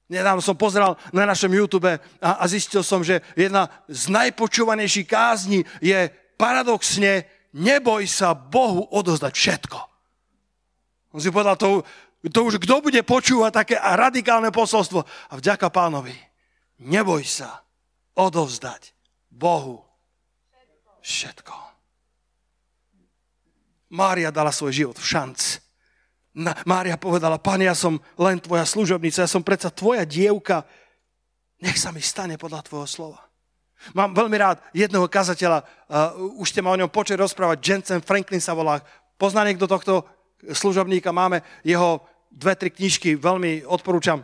[0.07, 5.67] Nedávno som pozeral na našom YouTube a, a zistil som, že jedna z najpočúvanejších kázni
[5.83, 6.07] je
[6.39, 9.79] paradoxne neboj sa Bohu odozdať všetko.
[11.11, 11.83] On si povedal, to,
[12.23, 15.03] to už kto bude počúvať také radikálne posolstvo.
[15.03, 16.15] A vďaka pánovi,
[16.79, 17.67] neboj sa
[18.15, 18.95] odovzdať
[19.27, 19.83] Bohu
[21.03, 21.66] všetko.
[23.87, 25.39] Mária dala svoj život v šanc.
[26.67, 30.67] Mária povedala, pane, ja som len tvoja služobnica, ja som predsa tvoja dievka,
[31.57, 33.19] nech sa mi stane podľa tvojho slova.
[33.93, 38.41] Mám veľmi rád jedného kazateľa, uh, už ste ma o ňom počuli rozprávať, Jensen Franklin
[38.41, 38.81] sa volá.
[39.17, 40.05] Pozná niekto tohto
[40.45, 41.09] služobníka?
[41.13, 44.21] Máme jeho dve, tri knižky, veľmi odporúčam.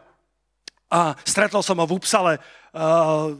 [0.93, 3.33] A stretol som ho v Upsale, uh,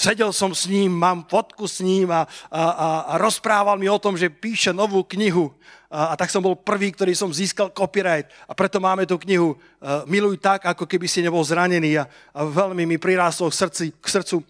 [0.00, 2.62] Sedel som s ním, mám fotku s ním a, a,
[3.04, 5.52] a rozprával mi o tom, že píše novú knihu.
[5.92, 8.24] A, a tak som bol prvý, ktorý som získal copyright.
[8.48, 12.00] A preto máme tú knihu uh, Miluj tak, ako keby si nebol zranený.
[12.00, 14.40] A, a veľmi mi prirástol k, srdci, k srdcu.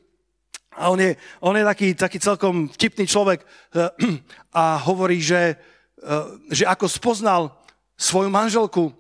[0.79, 3.91] A on je, on je taký, taký celkom vtipný človek uh,
[4.55, 5.59] a hovorí, že,
[6.07, 7.59] uh, že ako spoznal
[7.99, 8.95] svoju manželku,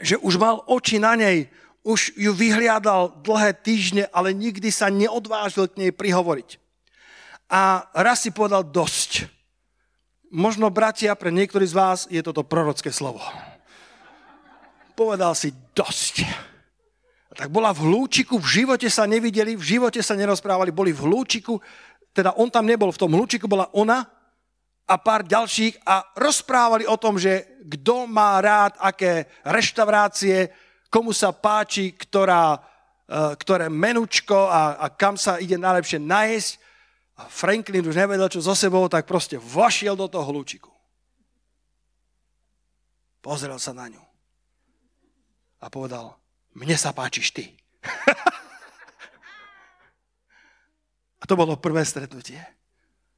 [0.00, 1.44] že už mal oči na nej,
[1.88, 6.60] už ju vyhliadal dlhé týždne, ale nikdy sa neodvážil k nej prihovoriť.
[7.48, 9.24] A raz si povedal dosť.
[10.28, 13.24] Možno, bratia, pre niektorých z vás je toto prorocké slovo.
[14.92, 16.28] Povedal si dosť.
[17.32, 21.08] A tak bola v hlúčiku, v živote sa nevideli, v živote sa nerozprávali, boli v
[21.08, 21.56] hlúčiku,
[22.12, 24.04] teda on tam nebol, v tom hlúčiku bola ona
[24.84, 31.32] a pár ďalších a rozprávali o tom, že kto má rád aké reštaurácie, komu sa
[31.32, 32.58] páči, ktorá,
[33.08, 36.50] eh, ktoré menučko a, a kam sa ide najlepšie nájsť.
[37.18, 40.70] A Franklin už nevedel, čo so sebou, tak proste vošiel do toho hľúčiku.
[43.18, 44.02] Pozrel sa na ňu
[45.58, 46.14] a povedal,
[46.54, 47.58] mne sa páčiš ty.
[51.18, 52.38] a to bolo prvé stretnutie.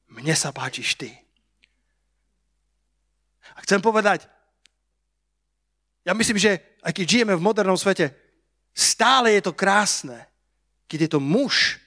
[0.09, 1.13] Mne sa páčiš ty.
[3.55, 4.25] A chcem povedať,
[6.05, 8.09] ja myslím, že aj keď žijeme v modernom svete,
[8.73, 10.17] stále je to krásne,
[10.89, 11.77] keď je to muž,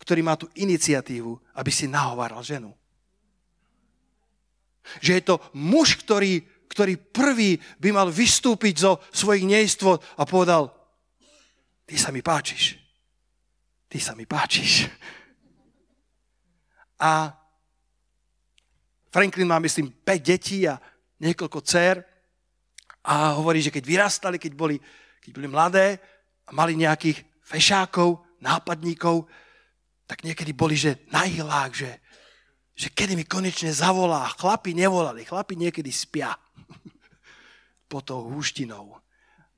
[0.00, 2.72] ktorý má tú iniciatívu, aby si nahováral ženu.
[5.00, 10.72] Že je to muž, ktorý, ktorý prvý by mal vystúpiť zo svojich nejstvot a povedal,
[11.88, 12.76] ty sa mi páčiš.
[13.90, 14.86] Ty sa mi páčiš.
[17.00, 17.32] A
[19.10, 20.78] Franklin má, myslím, 5 detí a
[21.18, 22.09] niekoľko dcer
[23.00, 24.76] a hovorí, že keď vyrastali, keď boli,
[25.24, 25.96] keď boli mladé
[26.44, 29.28] a mali nejakých fešákov, nápadníkov,
[30.04, 31.90] tak niekedy boli, že na ihlách, že,
[32.74, 34.26] že kedy mi konečne zavolá.
[34.34, 36.34] Chlapi nevolali, chlapi niekedy spia.
[37.90, 38.98] Po tou húštinou,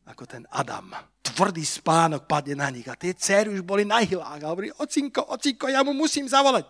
[0.04, 0.92] ako ten Adam.
[1.22, 5.24] Tvrdý spánok padne na nich a tie céry už boli na ihlách a hovorí, ocinko,
[5.32, 6.66] ocinko, ja mu musím zavolať.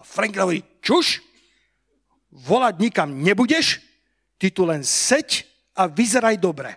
[0.00, 1.20] A Frank hovorí, čuš,
[2.30, 3.82] volať nikam nebudeš,
[4.40, 5.49] ty tu len seď
[5.80, 6.76] a vyzeraj dobre.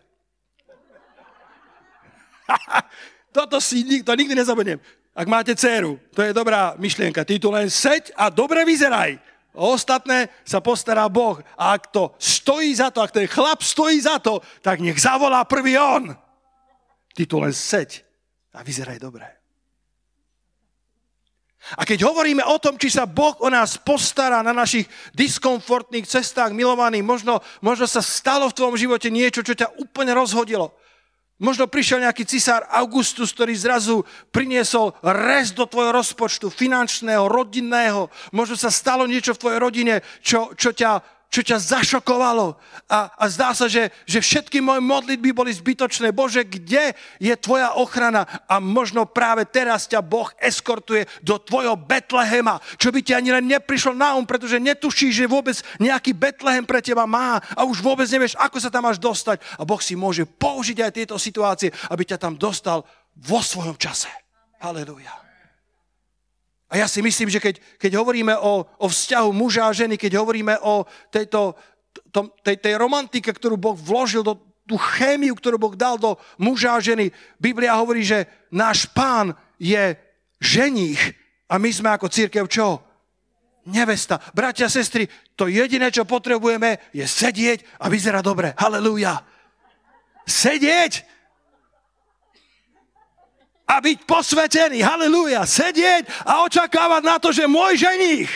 [3.36, 4.80] Toto si to nikdy nezabudnem.
[5.14, 7.28] Ak máte dceru, to je dobrá myšlienka.
[7.28, 9.20] Ty tu len seď a dobre vyzeraj.
[9.54, 11.38] O ostatné sa postará Boh.
[11.54, 15.46] A ak to stojí za to, ak ten chlap stojí za to, tak nech zavolá
[15.46, 16.18] prvý on.
[17.14, 18.02] Ty tu len seď
[18.58, 19.43] a vyzeraj dobre.
[21.80, 26.52] A keď hovoríme o tom, či sa Boh o nás postará na našich diskomfortných cestách,
[26.52, 30.76] milovaní, možno, možno sa stalo v tvojom živote niečo, čo ťa úplne rozhodilo.
[31.44, 38.08] Možno prišiel nejaký cisár Augustus, ktorý zrazu priniesol rez do tvojho rozpočtu, finančného, rodinného.
[38.32, 43.26] Možno sa stalo niečo v tvojej rodine, čo, čo ťa čo ťa zašokovalo a, a
[43.26, 46.14] zdá sa, že, že všetky moje modlitby boli zbytočné.
[46.14, 48.30] Bože, kde je tvoja ochrana?
[48.46, 53.50] A možno práve teraz ťa Boh eskortuje do tvojho Betlehema, čo by ti ani len
[53.50, 58.06] neprišlo na um, pretože netušíš, že vôbec nejaký Betlehem pre teba má a už vôbec
[58.06, 59.42] nevieš, ako sa tam máš dostať.
[59.58, 62.86] A Boh si môže použiť aj tieto situácie, aby ťa tam dostal
[63.18, 64.12] vo svojom čase.
[64.62, 65.23] Halleluja.
[66.74, 70.18] A ja si myslím, že keď, keď hovoríme o, o vzťahu muža a ženy, keď
[70.18, 71.54] hovoríme o tejto,
[72.10, 76.74] tom, tej, tej romantike, ktorú Boh vložil do tú chémiu, ktorú Boh dal do muža
[76.74, 79.94] a ženy, Biblia hovorí, že náš pán je
[80.42, 81.14] ženích
[81.46, 82.82] a my sme ako církev čo?
[83.70, 84.18] Nevesta.
[84.34, 85.06] Bratia sestry,
[85.38, 88.50] to jediné, čo potrebujeme, je sedieť a vyzerať dobre.
[88.58, 89.22] Halelúja.
[90.26, 91.06] Sedieť
[93.74, 98.30] a byť posvetený, halleluja, sedieť a očakávať na to, že môj ženích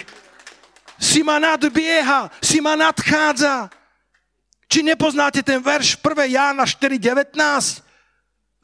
[0.97, 3.69] si ma nadbieha, si ma nadchádza.
[4.67, 6.33] Či nepoznáte ten verš 1.
[6.33, 7.37] Jána 4.19?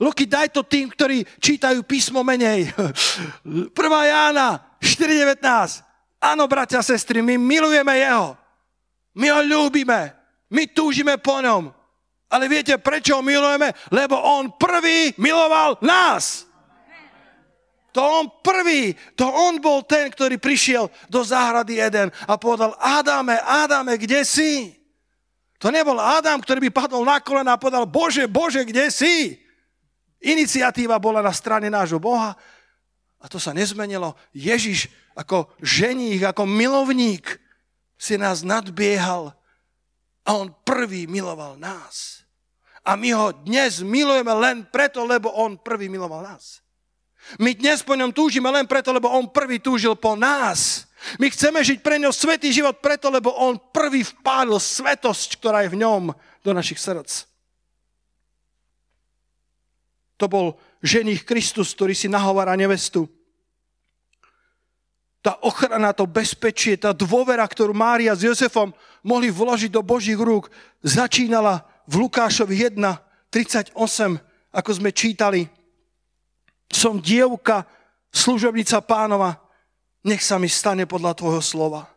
[0.02, 2.74] Luky, daj to tým, ktorí čítajú písmo menej.
[3.46, 3.72] 1.
[4.10, 5.40] Jána 4.19.
[6.20, 8.36] Áno, bratia a sestry, my milujeme Jeho.
[9.14, 10.12] My ho ľúbime.
[10.50, 11.70] My túžime po ňom.
[12.34, 13.70] Ale viete, prečo ho milujeme?
[13.94, 16.50] Lebo on prvý miloval nás.
[17.94, 23.38] To on prvý, to on bol ten, ktorý prišiel do záhrady Eden a povedal, Adame,
[23.38, 24.74] Adame, kde si?
[25.62, 29.38] To nebol Adam, ktorý by padol na kolena a povedal, Bože, Bože, kde si?
[30.26, 32.34] Iniciatíva bola na strane nášho Boha
[33.22, 34.18] a to sa nezmenilo.
[34.34, 37.38] Ježiš ako ženích, ako milovník
[37.94, 39.38] si nás nadbiehal
[40.26, 42.26] a on prvý miloval nás.
[42.84, 46.63] A my ho dnes milujeme len preto, lebo on prvý miloval nás.
[47.42, 50.86] My dnes po ňom túžime len preto, lebo on prvý túžil po nás.
[51.20, 55.74] My chceme žiť pre ňo svetý život preto, lebo on prvý vpálil svetosť, ktorá je
[55.76, 56.04] v ňom
[56.44, 57.28] do našich srdc.
[60.22, 63.10] To bol ženich Kristus, ktorý si nahovára nevestu.
[65.24, 70.52] Tá ochrana, to bezpečie, tá dôvera, ktorú Mária s Jozefom mohli vložiť do Božích rúk,
[70.84, 72.80] začínala v Lukášovi 1,
[73.32, 73.76] 38,
[74.52, 75.48] ako sme čítali
[76.76, 77.66] som dievka,
[78.14, 79.42] služobnica pánova,
[80.04, 81.88] nech sa mi stane podľa tvojho slova.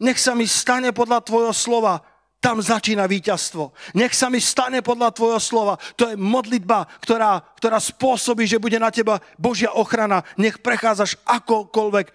[0.00, 2.00] Nech sa mi stane podľa tvojho slova.
[2.40, 3.76] Tam začína víťazstvo.
[3.92, 5.76] Nech sa mi stane podľa tvojho slova.
[6.00, 10.24] To je modlitba, ktorá, ktorá spôsobí, že bude na teba Božia ochrana.
[10.40, 12.08] Nech prechádzaš akokoľvek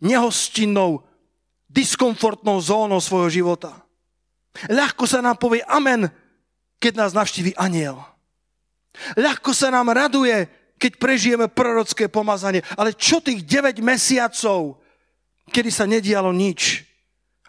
[0.00, 1.04] nehostinnou,
[1.68, 3.76] diskomfortnou zónou svojho života.
[4.72, 6.08] Ľahko sa nám povie amen,
[6.80, 8.00] keď nás navštíví aniel.
[9.20, 10.48] Ľahko sa nám raduje,
[10.78, 12.62] keď prežijeme prorocké pomazanie.
[12.78, 14.78] Ale čo tých 9 mesiacov,
[15.50, 16.86] kedy sa nedialo nič?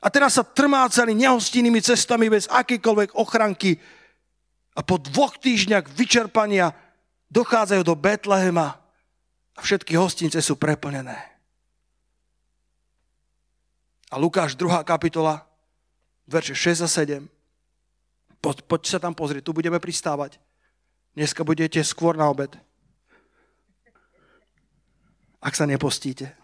[0.02, 3.78] A teraz sa trmácali nehostinnými cestami bez akýkoľvek ochranky.
[4.74, 6.72] A po dvoch týždňach vyčerpania
[7.30, 8.80] dochádzajú do Betlehema
[9.54, 11.20] a všetky hostince sú preplnené.
[14.10, 14.82] A Lukáš 2.
[14.88, 15.46] kapitola,
[16.26, 17.30] verše 6 a 7.
[18.40, 20.40] Po, poď sa tam pozrieť, tu budeme pristávať.
[21.14, 22.56] Dneska budete skôr na obed.
[25.40, 26.36] Ak sa nepostíte.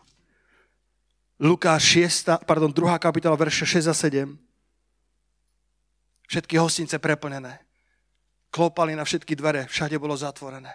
[1.36, 2.96] Lukáš 6, pardon, 2.
[2.96, 4.39] kapitola, verše 6 a 7.
[6.32, 7.60] Všetky hostince preplnené.
[8.56, 10.72] Klopali na všetky dvere, všade bolo zatvorené.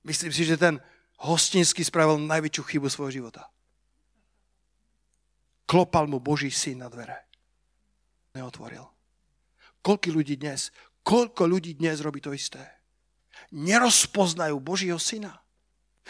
[0.00, 0.80] Myslím si, že ten
[1.20, 3.52] hostinský spravil najväčšiu chybu svojho života.
[5.68, 7.28] Klopal mu Boží syn na dvere.
[8.32, 8.88] Neotvoril.
[9.84, 10.72] Koľko ľudí dnes,
[11.04, 12.64] koľko ľudí dnes robí to isté?
[13.52, 15.36] Nerozpoznajú Božího syna.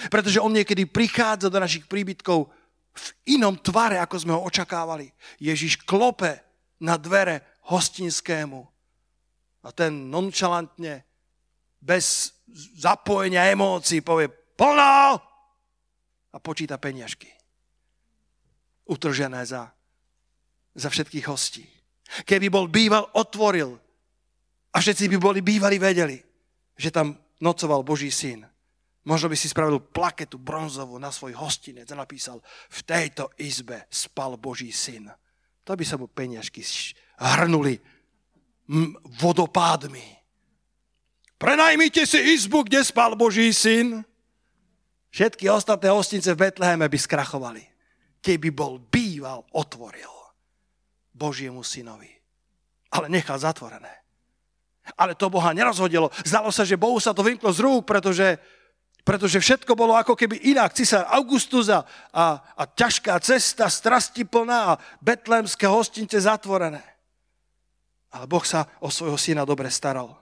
[0.06, 2.46] Pretože on niekedy prichádza do našich príbytkov
[2.94, 5.10] v inom tvare, ako sme ho očakávali.
[5.42, 6.38] Ježiš klope
[6.78, 8.62] na dvere hostinskému.
[9.66, 11.02] A ten nonchalantne,
[11.82, 12.34] bez
[12.78, 15.18] zapojenia emócií povie plno
[16.30, 17.30] a počíta peniažky.
[18.88, 19.68] Utržené za,
[20.74, 21.66] za všetkých hostí.
[22.24, 23.76] Keby bol býval, otvoril
[24.72, 26.16] a všetci by boli bývali vedeli,
[26.78, 28.48] že tam nocoval Boží syn
[29.08, 34.36] Možno by si spravil plaketu bronzovú na svoj hostinec a napísal, v tejto izbe spal
[34.36, 35.08] Boží syn.
[35.64, 36.60] To by sa mu peniažky
[37.16, 37.80] hrnuli
[39.24, 40.04] vodopádmi.
[41.40, 44.04] Prenajmite si izbu, kde spal Boží syn.
[45.08, 47.64] Všetky ostatné hostince v Betleheme by skrachovali,
[48.20, 50.12] keby bol býval, otvoril
[51.16, 52.12] Božiemu synovi.
[52.92, 54.04] Ale nechal zatvorené.
[55.00, 56.12] Ale to Boha nerozhodilo.
[56.28, 58.36] Zdalo sa, že Bohu sa to vymklo z rúk, pretože
[59.08, 60.76] pretože všetko bolo ako keby inak.
[60.76, 61.80] Cisár Augustus a,
[62.12, 66.84] a, a ťažká cesta, strasti plná a betlémske hostince zatvorené.
[68.12, 70.12] Ale Boh sa o svojho syna dobre staral.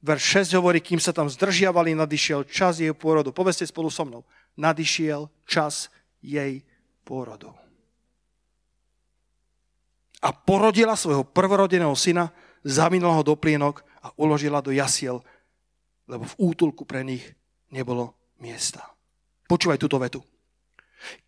[0.00, 3.36] Verš 6 hovorí, kým sa tam zdržiavali, nadišiel čas jej pôrodu.
[3.36, 4.24] Povedzte spolu so mnou.
[4.56, 5.92] Nadišiel čas
[6.24, 6.64] jej
[7.04, 7.52] pôrodu.
[10.24, 12.32] A porodila svojho prvorodeného syna,
[12.64, 15.20] zaminula ho do plienok a uložila do jasiel,
[16.08, 17.36] lebo v útulku pre nich
[17.70, 18.84] nebolo miesta.
[19.46, 20.22] Počúvaj túto vetu.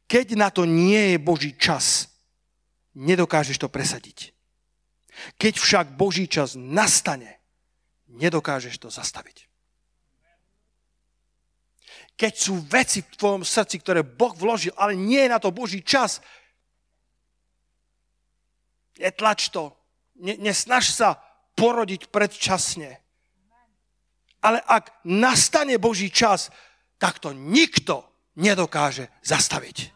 [0.06, 2.12] Keď na to nie je Boží čas,
[2.94, 4.36] nedokážeš to presadiť.
[5.40, 7.40] Keď však Boží čas nastane,
[8.12, 9.48] nedokážeš to zastaviť.
[12.12, 15.80] Keď sú veci v tvojom srdci, ktoré Boh vložil, ale nie je na to Boží
[15.80, 16.20] čas,
[19.00, 19.72] netlač to,
[20.20, 21.18] nesnaž sa
[21.58, 23.01] porodiť predčasne.
[24.42, 26.50] Ale ak nastane Boží čas,
[26.98, 28.02] tak to nikto
[28.36, 29.94] nedokáže zastaviť.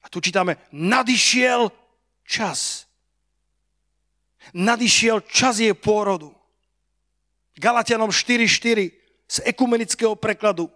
[0.00, 1.68] A tu čítame, nadišiel
[2.24, 2.86] čas.
[4.54, 6.30] Nadišiel čas jej pôrodu.
[7.58, 8.94] Galatianom 4.4
[9.26, 10.70] z ekumenického prekladu.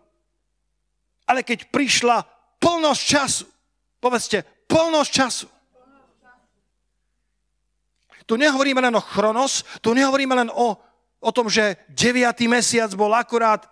[1.30, 2.26] Ale keď prišla
[2.58, 3.46] plnosť času,
[4.02, 5.48] povedzte, plnosť času.
[8.26, 10.74] Tu nehovoríme len o chronos, tu nehovoríme len o
[11.20, 12.48] o tom, že 9.
[12.48, 13.68] mesiac bol akurát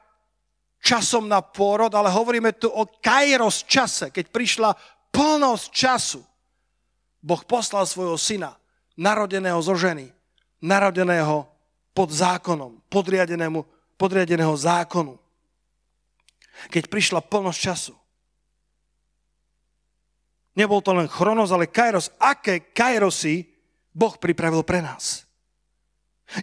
[0.79, 4.71] časom na pôrod, ale hovoríme tu o kairos čase, keď prišla
[5.11, 6.21] plnosť času.
[7.19, 8.55] Boh poslal svojho syna,
[8.95, 10.13] narodeného zo ženy,
[10.63, 11.51] narodeného
[11.91, 13.67] pod zákonom, podriadeného,
[13.99, 15.19] podriadeného zákonu.
[16.71, 17.95] Keď prišla plnosť času.
[20.59, 22.11] Nebol to len chronos, ale kairos.
[22.19, 23.47] Aké kairosy
[23.95, 25.28] Boh pripravil pre nás?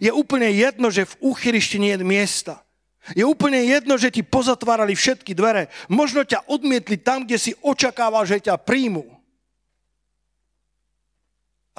[0.02, 2.66] Je úplne jedno, že v úchyrišti nie je miesta.
[3.14, 5.70] Je úplne jedno, že ti pozatvárali všetky dvere.
[5.86, 9.06] Možno ťa odmietli tam, kde si očakával, že ťa príjmu.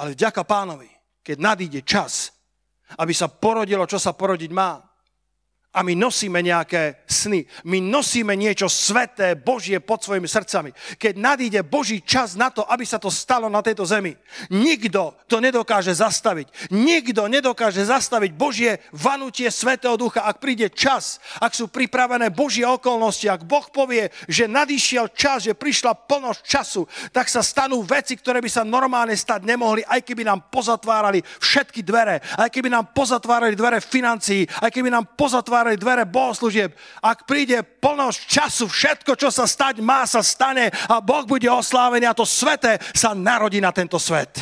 [0.00, 0.88] Ale vďaka pánovi,
[1.20, 2.32] keď nadíde čas,
[2.96, 4.80] aby sa porodilo, čo sa porodiť má,
[5.68, 7.44] a my nosíme nejaké sny.
[7.68, 10.72] My nosíme niečo sveté, Božie pod svojimi srdcami.
[10.96, 14.16] Keď nadíde Boží čas na to, aby sa to stalo na tejto zemi,
[14.48, 16.72] nikto to nedokáže zastaviť.
[16.72, 20.24] Nikto nedokáže zastaviť Božie vanutie Svetého Ducha.
[20.24, 25.52] Ak príde čas, ak sú pripravené Božie okolnosti, ak Boh povie, že nadišiel čas, že
[25.52, 30.24] prišla plnosť času, tak sa stanú veci, ktoré by sa normálne stať nemohli, aj keby
[30.24, 35.74] nám pozatvárali všetky dvere, aj keby nám pozatvárali dvere financií, aj keby nám pozatvárali otvárali
[35.74, 36.70] dvere bohoslúžieb.
[37.02, 42.06] Ak príde plnosť času, všetko, čo sa stať má, sa stane a Boh bude oslávený
[42.06, 44.38] a to sveté sa narodí na tento svet.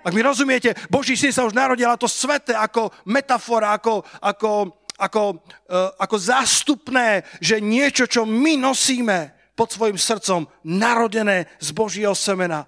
[0.00, 4.52] Ak mi rozumiete, Boží syn sa už narodil a to sveté ako metafora, ako, ako,
[4.96, 5.22] ako,
[5.68, 12.64] uh, ako zástupné, že niečo, čo my nosíme pod svojim srdcom, narodené z Božieho semena,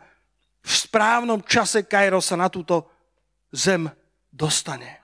[0.61, 2.93] v správnom čase Kairos sa na túto
[3.51, 3.89] zem
[4.29, 5.04] dostane.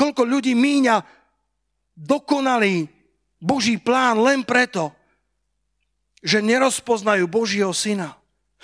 [0.00, 0.96] Koľko ľudí míňa
[1.92, 2.88] dokonalý
[3.36, 4.96] Boží plán len preto,
[6.24, 8.16] že nerozpoznajú Božieho syna.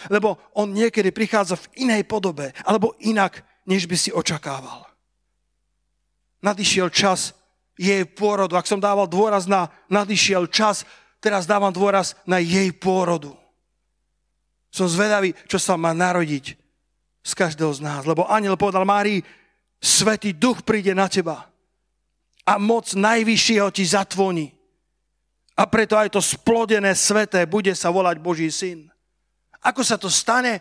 [0.09, 4.89] Lebo on niekedy prichádza v inej podobe, alebo inak, než by si očakával.
[6.41, 7.34] nadišiel čas
[7.76, 8.57] jej pôrodu.
[8.57, 13.34] Ak som dával dôraz na nadišiel čas, teraz dávam dôraz na jej pôrodu.
[14.72, 16.57] Som zvedavý, čo sa má narodiť
[17.24, 18.05] z každého z nás.
[18.05, 19.24] Lebo aniel povedal Márii,
[19.81, 21.47] Svetý duch príde na teba
[22.47, 24.55] a moc najvyššieho ti zatvoní.
[25.57, 28.93] A preto aj to splodené sveté bude sa volať Boží syn.
[29.64, 30.61] Ako sa to stane?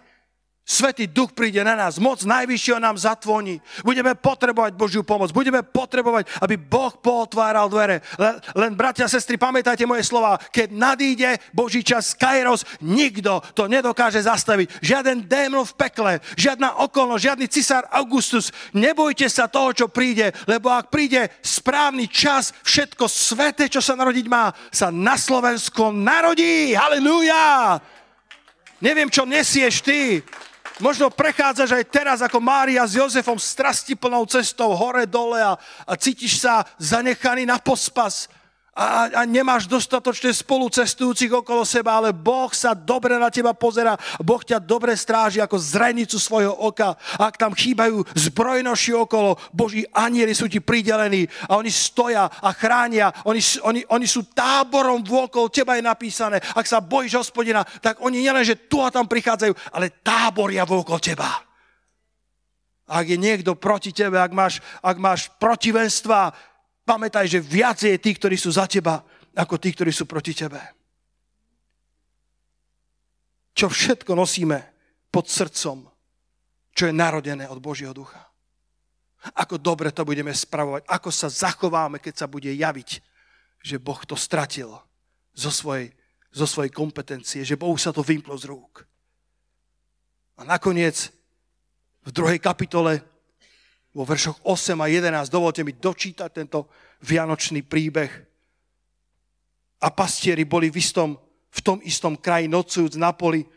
[0.66, 3.62] Svetý duch príde na nás, moc najvyššieho nám zatvoní.
[3.86, 8.02] Budeme potrebovať Božiu pomoc, budeme potrebovať, aby Boh potváral dvere.
[8.18, 13.70] Len, len bratia a sestry, pamätajte moje slova, keď nadíde Boží čas Kairos, nikto to
[13.70, 14.82] nedokáže zastaviť.
[14.82, 18.50] Žiaden démon v pekle, žiadna okolnosť, žiadny cisár Augustus.
[18.74, 24.26] Nebojte sa toho, čo príde, lebo ak príde správny čas, všetko sveté, čo sa narodiť
[24.26, 26.74] má, sa na Slovensku narodí.
[26.74, 27.78] Halelúja!
[28.82, 30.26] Neviem, čo nesieš ty.
[30.84, 35.56] Možno prechádzaš aj teraz ako Mária s Jozefom strastiplnou cestou hore, dole a,
[35.88, 38.28] a cítiš sa zanechaný na pospas
[38.76, 43.96] a, a nemáš dostatočne spolu cestujúcich okolo seba, ale Boh sa dobre na teba pozera,
[44.20, 47.00] Boh ťa dobre stráži ako zrenicu svojho oka.
[47.16, 53.16] Ak tam chýbajú zbrojnoši okolo, Boží anieli sú ti pridelení a oni stoja a chránia,
[53.24, 56.44] oni, oni, oni sú táborom vôkol, teba je napísané.
[56.52, 61.00] Ak sa bojíš hospodina, tak oni nielen, že tu a tam prichádzajú, ale táboria vôkol
[61.00, 61.48] teba.
[62.86, 66.36] Ak je niekto proti tebe, ak máš, ak máš protivenstva,
[66.86, 69.02] Pamätaj, že viacej je tých, ktorí sú za teba,
[69.34, 70.62] ako tí, ktorí sú proti tebe.
[73.58, 74.62] Čo všetko nosíme
[75.10, 75.90] pod srdcom,
[76.76, 78.22] čo je narodené od Božieho ducha.
[79.34, 82.90] Ako dobre to budeme spravovať, ako sa zachováme, keď sa bude javiť,
[83.66, 84.78] že Boh to stratil
[85.34, 85.90] zo svojej,
[86.30, 88.86] zo svojej kompetencie, že Bohu sa to vymplo z rúk.
[90.38, 91.10] A nakoniec
[92.06, 93.02] v druhej kapitole
[93.96, 95.32] vo veršoch 8 a 11.
[95.32, 96.68] Dovolte mi dočítať tento
[97.00, 98.12] vianočný príbeh.
[99.80, 101.16] A pastieri boli v, istom,
[101.48, 103.48] v tom istom kraji nocujúc na poli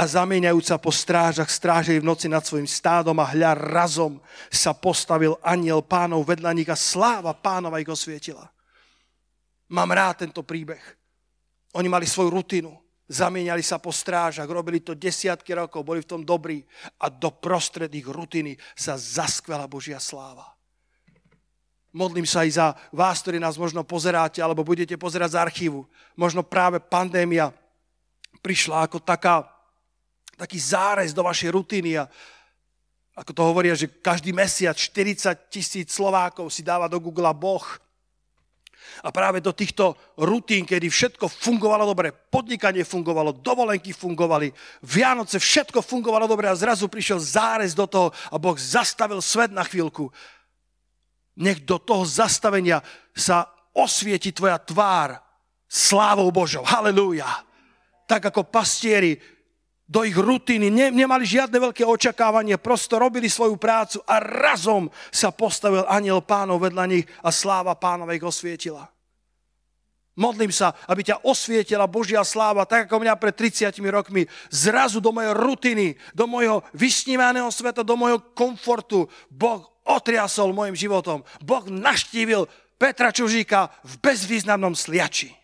[0.00, 4.16] a zamieňajúc sa po strážach, strážili v noci nad svojim stádom a hľa razom
[4.48, 8.48] sa postavil aniel pánov vedľa nich a sláva pánova ich osvietila.
[9.68, 10.80] Mám rád tento príbeh.
[11.76, 12.79] Oni mali svoju rutinu
[13.10, 16.62] Zamieniali sa po strážach, robili to desiatky rokov, boli v tom dobrí
[17.02, 20.46] a do prostred ich rutiny sa zaskvela Božia sláva.
[21.90, 25.82] Modlím sa aj za vás, ktorí nás možno pozeráte, alebo budete pozerať z archívu.
[26.14, 27.50] Možno práve pandémia
[28.46, 29.42] prišla ako taká,
[30.38, 32.06] taký zárez do vašej rutiny a
[33.18, 37.66] ako to hovoria, že každý mesiac 40 tisíc Slovákov si dáva do Google Boh
[39.00, 44.52] a práve do týchto rutín, kedy všetko fungovalo dobre, podnikanie fungovalo, dovolenky fungovali,
[44.84, 49.64] Vianoce, všetko fungovalo dobre a zrazu prišiel zárez do toho a Boh zastavil svet na
[49.64, 50.12] chvíľku.
[51.40, 52.84] Nech do toho zastavenia
[53.16, 55.16] sa osvieti tvoja tvár
[55.70, 56.66] slávou Božou.
[56.66, 57.28] Halelúja.
[58.10, 59.14] Tak ako pastieri
[59.90, 65.34] do ich rutiny, ne, nemali žiadne veľké očakávanie, prosto robili svoju prácu a razom sa
[65.34, 68.86] postavil aniel pánov vedľa nich a sláva pánova ich osvietila.
[70.14, 75.10] Modlím sa, aby ťa osvietila Božia sláva, tak ako mňa pred 30 rokmi, zrazu do
[75.10, 79.10] mojej rutiny, do mojho vysnívaného sveta, do mojho komfortu.
[79.26, 81.24] Boh otriasol môjim životom.
[81.42, 85.39] Boh naštívil Petra Čužíka v bezvýznamnom sliači.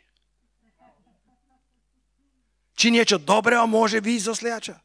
[2.77, 4.77] Či niečo dobrého môže výjsť zo sliača?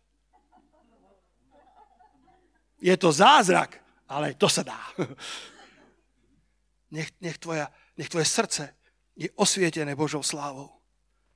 [2.81, 3.77] Je to zázrak,
[4.07, 4.79] ale to sa dá.
[6.91, 8.75] Nech, nech, tvoja, nech tvoje srdce
[9.15, 10.75] je osvietené Božou slávou.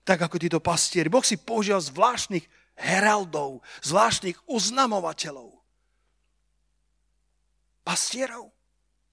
[0.03, 1.07] Tak ako títo pastieri.
[1.07, 2.43] Boh si použil zvláštnych
[2.75, 5.55] heraldov, zvláštnych uznamovateľov.
[7.87, 8.51] Pastierov.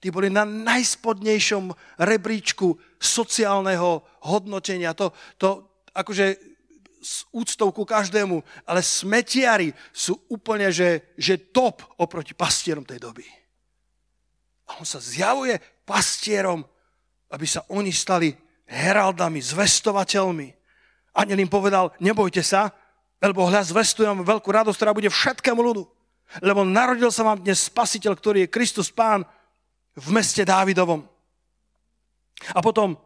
[0.03, 1.71] Tí boli na najspodnejšom
[2.03, 4.91] rebríčku sociálneho hodnotenia.
[4.99, 6.52] To, to akože
[7.03, 13.27] s úctou ku každému, ale smetiari sú úplne, že, že top oproti pastierom tej doby.
[14.71, 16.63] A on sa zjavuje pastierom,
[17.27, 18.31] aby sa oni stali
[18.63, 20.47] heraldami, zvestovateľmi.
[21.19, 22.71] Aniel im povedal, nebojte sa,
[23.19, 25.83] lebo hľa zvestujem veľkú radosť, ktorá bude všetkému ľudu.
[26.41, 29.27] Lebo narodil sa vám dnes spasiteľ, ktorý je Kristus Pán
[29.93, 31.05] v meste Dávidovom.
[32.55, 32.97] A potom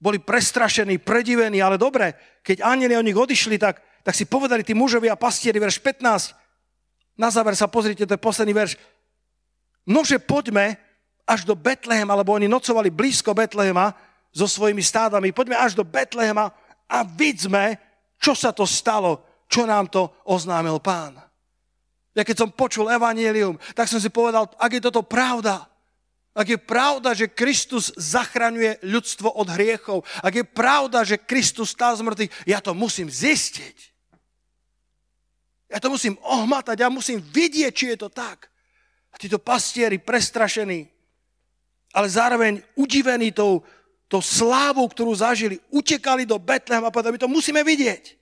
[0.00, 2.14] boli prestrašení, predivení, ale dobre,
[2.44, 6.34] keď anieli o nich odišli, tak, tak si povedali tí mužovi a pastieri, verš 15,
[7.14, 8.74] na záver sa pozrite, to je posledný verš.
[9.86, 10.76] Nože poďme
[11.24, 13.94] až do Betlehema, lebo oni nocovali blízko Betlehema
[14.34, 15.32] so svojimi stádami.
[15.32, 16.50] Poďme až do Betlehema
[16.90, 17.78] a vidzme,
[18.18, 21.16] čo sa to stalo, čo nám to oznámil pán.
[22.14, 25.66] Ja keď som počul evanielium, tak som si povedal, ak je toto pravda,
[26.34, 31.94] ak je pravda, že Kristus zachraňuje ľudstvo od hriechov, ak je pravda, že Kristus stál
[31.94, 33.94] z mŕtvych, ja to musím zistiť.
[35.70, 38.50] Ja to musím ohmatať, ja musím vidieť, či je to tak.
[39.10, 40.90] A títo pastieri prestrašení,
[41.94, 43.62] ale zároveň udivení tou,
[44.10, 48.18] tou slávou, ktorú zažili, utekali do Betlehema a povedali, my to musíme vidieť.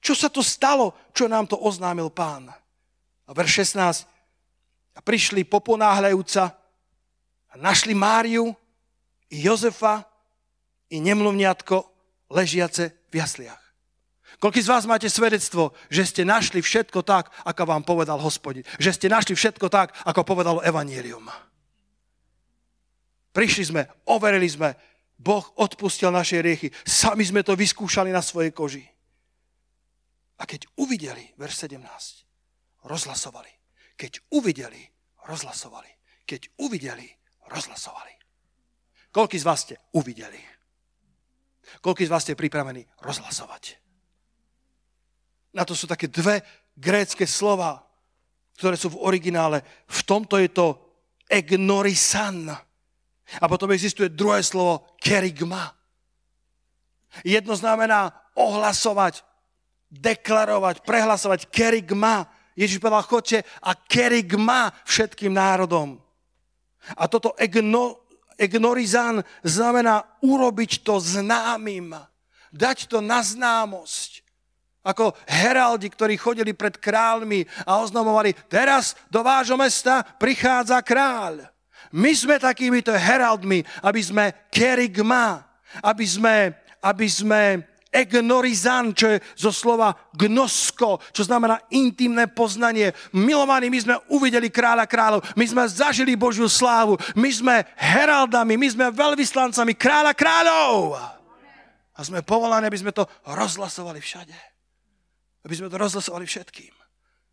[0.00, 2.48] Čo sa to stalo, čo nám to oznámil pán?
[3.28, 4.08] A verš 16.
[4.96, 6.56] A prišli poponáhľajúca
[7.58, 8.54] našli Máriu
[9.28, 10.06] i Jozefa
[10.88, 11.76] i nemluvňatko
[12.32, 13.60] ležiace v jasliach.
[14.38, 18.62] Koľký z vás máte svedectvo, že ste našli všetko tak, ako vám povedal hospodin.
[18.78, 21.26] Že ste našli všetko tak, ako povedalo Evangelium.
[23.34, 24.78] Prišli sme, overili sme,
[25.18, 26.70] Boh odpustil naše riechy.
[26.86, 28.86] Sami sme to vyskúšali na svojej koži.
[30.38, 31.82] A keď uvideli, verš 17,
[32.86, 33.50] rozhlasovali.
[33.98, 34.86] Keď uvideli,
[35.26, 35.90] rozhlasovali.
[36.22, 37.17] Keď uvideli,
[37.48, 38.12] rozhlasovali.
[39.10, 40.38] Koľký z vás ste uvideli?
[41.80, 43.80] Koľký z vás ste pripravení rozhlasovať?
[45.56, 46.44] Na to sú také dve
[46.76, 47.82] grécké slova,
[48.60, 49.64] ktoré sú v originále.
[49.88, 50.66] V tomto je to
[51.28, 52.52] egnorisan.
[53.40, 55.72] A potom existuje druhé slovo kerigma.
[57.24, 59.24] Jedno znamená ohlasovať,
[59.92, 62.28] deklarovať, prehlasovať kerigma.
[62.56, 66.00] Ježiš povedal, chodte a kerigma všetkým národom.
[66.96, 68.06] A toto egno,
[68.38, 71.92] egnorizan znamená urobiť to známym.
[72.54, 74.24] Dať to na známosť.
[74.86, 81.44] Ako heraldi, ktorí chodili pred kráľmi a oznamovali, teraz do vášho mesta prichádza kráľ.
[81.92, 85.44] My sme takýmito heraldmi, aby sme kerigma,
[85.84, 86.36] aby sme,
[86.80, 92.92] aby sme egnorizan, čo je zo slova gnosko, čo znamená intimné poznanie.
[93.16, 98.68] Milovaní, my sme uvideli kráľa kráľov, my sme zažili Božiu slávu, my sme heraldami, my
[98.68, 101.00] sme veľvyslancami kráľa kráľov.
[101.98, 104.36] A sme povolaní, aby sme to rozhlasovali všade.
[105.42, 106.70] Aby sme to rozhlasovali všetkým.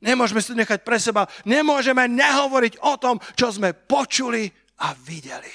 [0.01, 4.49] Nemôžeme si to nechať pre seba, nemôžeme nehovoriť o tom, čo sme počuli
[4.81, 5.53] a videli.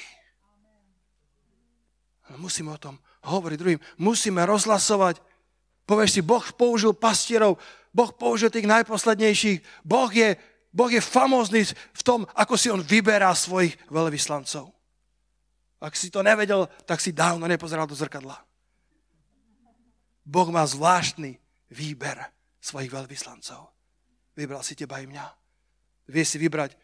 [2.38, 2.94] Musíme o tom
[3.24, 3.80] hovoriť druhým.
[4.00, 5.20] Musíme rozhlasovať.
[5.84, 7.58] Povieš si, Boh použil pastierov,
[7.90, 9.82] Boh použil tých najposlednejších.
[9.82, 10.38] Boh je,
[10.70, 14.70] boh je famózny v tom, ako si on vyberá svojich veľvyslancov.
[15.80, 18.36] Ak si to nevedel, tak si dávno nepozeral do zrkadla.
[20.22, 21.40] Boh má zvláštny
[21.72, 22.20] výber
[22.60, 23.72] svojich veľvyslancov.
[24.36, 25.26] Vybral si teba i mňa.
[26.12, 26.76] Vie si vybrať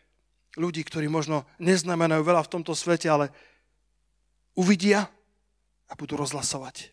[0.57, 3.30] ľudí, ktorí možno neznamenajú veľa v tomto svete, ale
[4.57, 5.07] uvidia
[5.87, 6.93] a budú rozhlasovať.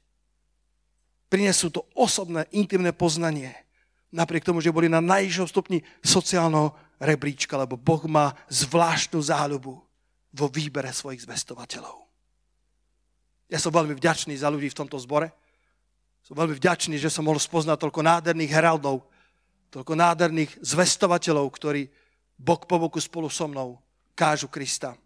[1.29, 3.53] Prinesú to osobné, intimné poznanie,
[4.13, 9.81] napriek tomu, že boli na najvyššom stupni sociálneho rebríčka, lebo Boh má zvláštnu záľubu
[10.33, 12.05] vo výbere svojich zvestovateľov.
[13.49, 15.29] Ja som veľmi vďačný za ľudí v tomto zbore.
[16.23, 19.05] Som veľmi vďačný, že som mohol spoznať toľko nádherných heraldov,
[19.69, 21.89] toľko nádherných zvestovateľov, ktorí
[22.39, 23.77] bok po boku spolu so mnou
[24.17, 24.97] kážu Krista.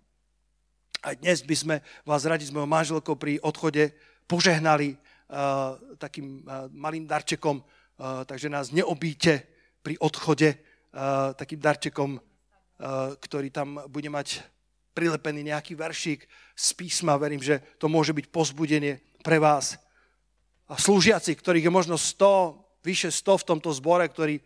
[1.06, 1.76] Aj dnes by sme
[2.10, 3.94] vás radi s mojou manželkou pri odchode
[4.26, 9.46] požehnali uh, takým uh, malým darčekom, uh, takže nás neobíte
[9.86, 14.42] pri odchode uh, takým darčekom, uh, ktorý tam bude mať
[14.98, 16.26] prilepený nejaký veršík
[16.58, 17.22] z písma.
[17.22, 19.78] Verím, že to môže byť pozbudenie pre vás.
[20.66, 24.42] A slúžiaci, ktorých je možno 100, vyše 100 v tomto zbore, ktorí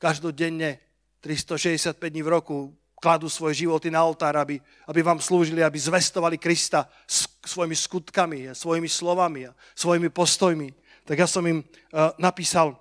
[0.00, 0.80] každodenne
[1.20, 6.36] 365 dní v roku kladú svoje životy na oltár, aby, aby vám slúžili, aby zvestovali
[6.36, 10.68] Krista s svojimi skutkami, a svojimi slovami a svojimi postojmi.
[11.08, 12.76] Tak ja som im uh, napísal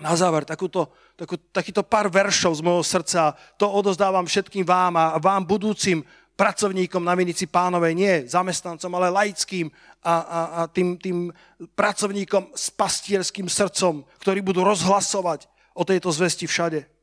[0.00, 3.36] na záver takúto, takú, takýto pár veršov z môjho srdca.
[3.60, 6.00] To odozdávam všetkým vám a vám budúcim
[6.36, 9.72] pracovníkom na Vinici pánovej, nie zamestnancom, ale laickým
[10.04, 11.32] a, a, a tým, tým
[11.72, 16.95] pracovníkom s pastierským srdcom, ktorí budú rozhlasovať o tejto zvesti všade.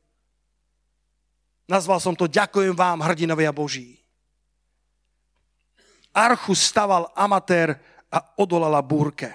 [1.64, 3.96] Nazval som to Ďakujem vám, hrdinovia Boží.
[6.12, 7.80] Archu staval amatér
[8.12, 9.32] a odolala búrke.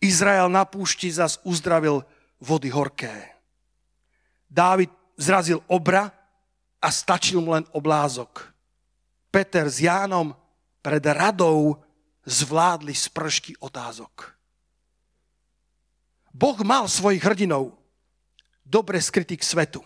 [0.00, 2.06] Izrael na púšti zas uzdravil
[2.40, 3.12] vody horké.
[4.48, 4.88] Dávid
[5.20, 6.08] zrazil obra
[6.80, 8.48] a stačil mu len oblázok.
[9.28, 10.32] Peter s Jánom
[10.80, 11.76] pred radou
[12.24, 14.32] zvládli spršky otázok.
[16.32, 17.76] Boh mal svojich hrdinov,
[18.64, 19.84] dobre skrytých svetu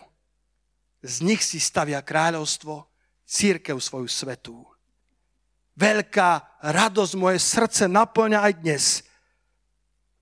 [1.05, 2.89] z nich si stavia kráľovstvo,
[3.25, 4.65] církev svoju svetú.
[5.77, 8.85] Veľká radosť moje srdce naplňa aj dnes.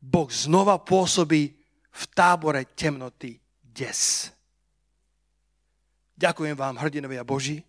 [0.04, 1.56] Boh znova pôsobí
[1.94, 4.34] v tábore temnoty des.
[6.18, 7.62] Ďakujem vám, hrdinovia Boží,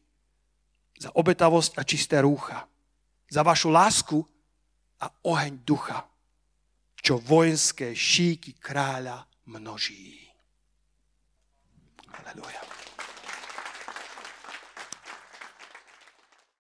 [0.98, 2.66] za obetavosť a čisté rúcha,
[3.30, 4.18] za vašu lásku
[5.02, 6.06] a oheň ducha,
[6.98, 10.24] čo vojenské šíky kráľa množí.
[12.14, 12.62] Aleluja.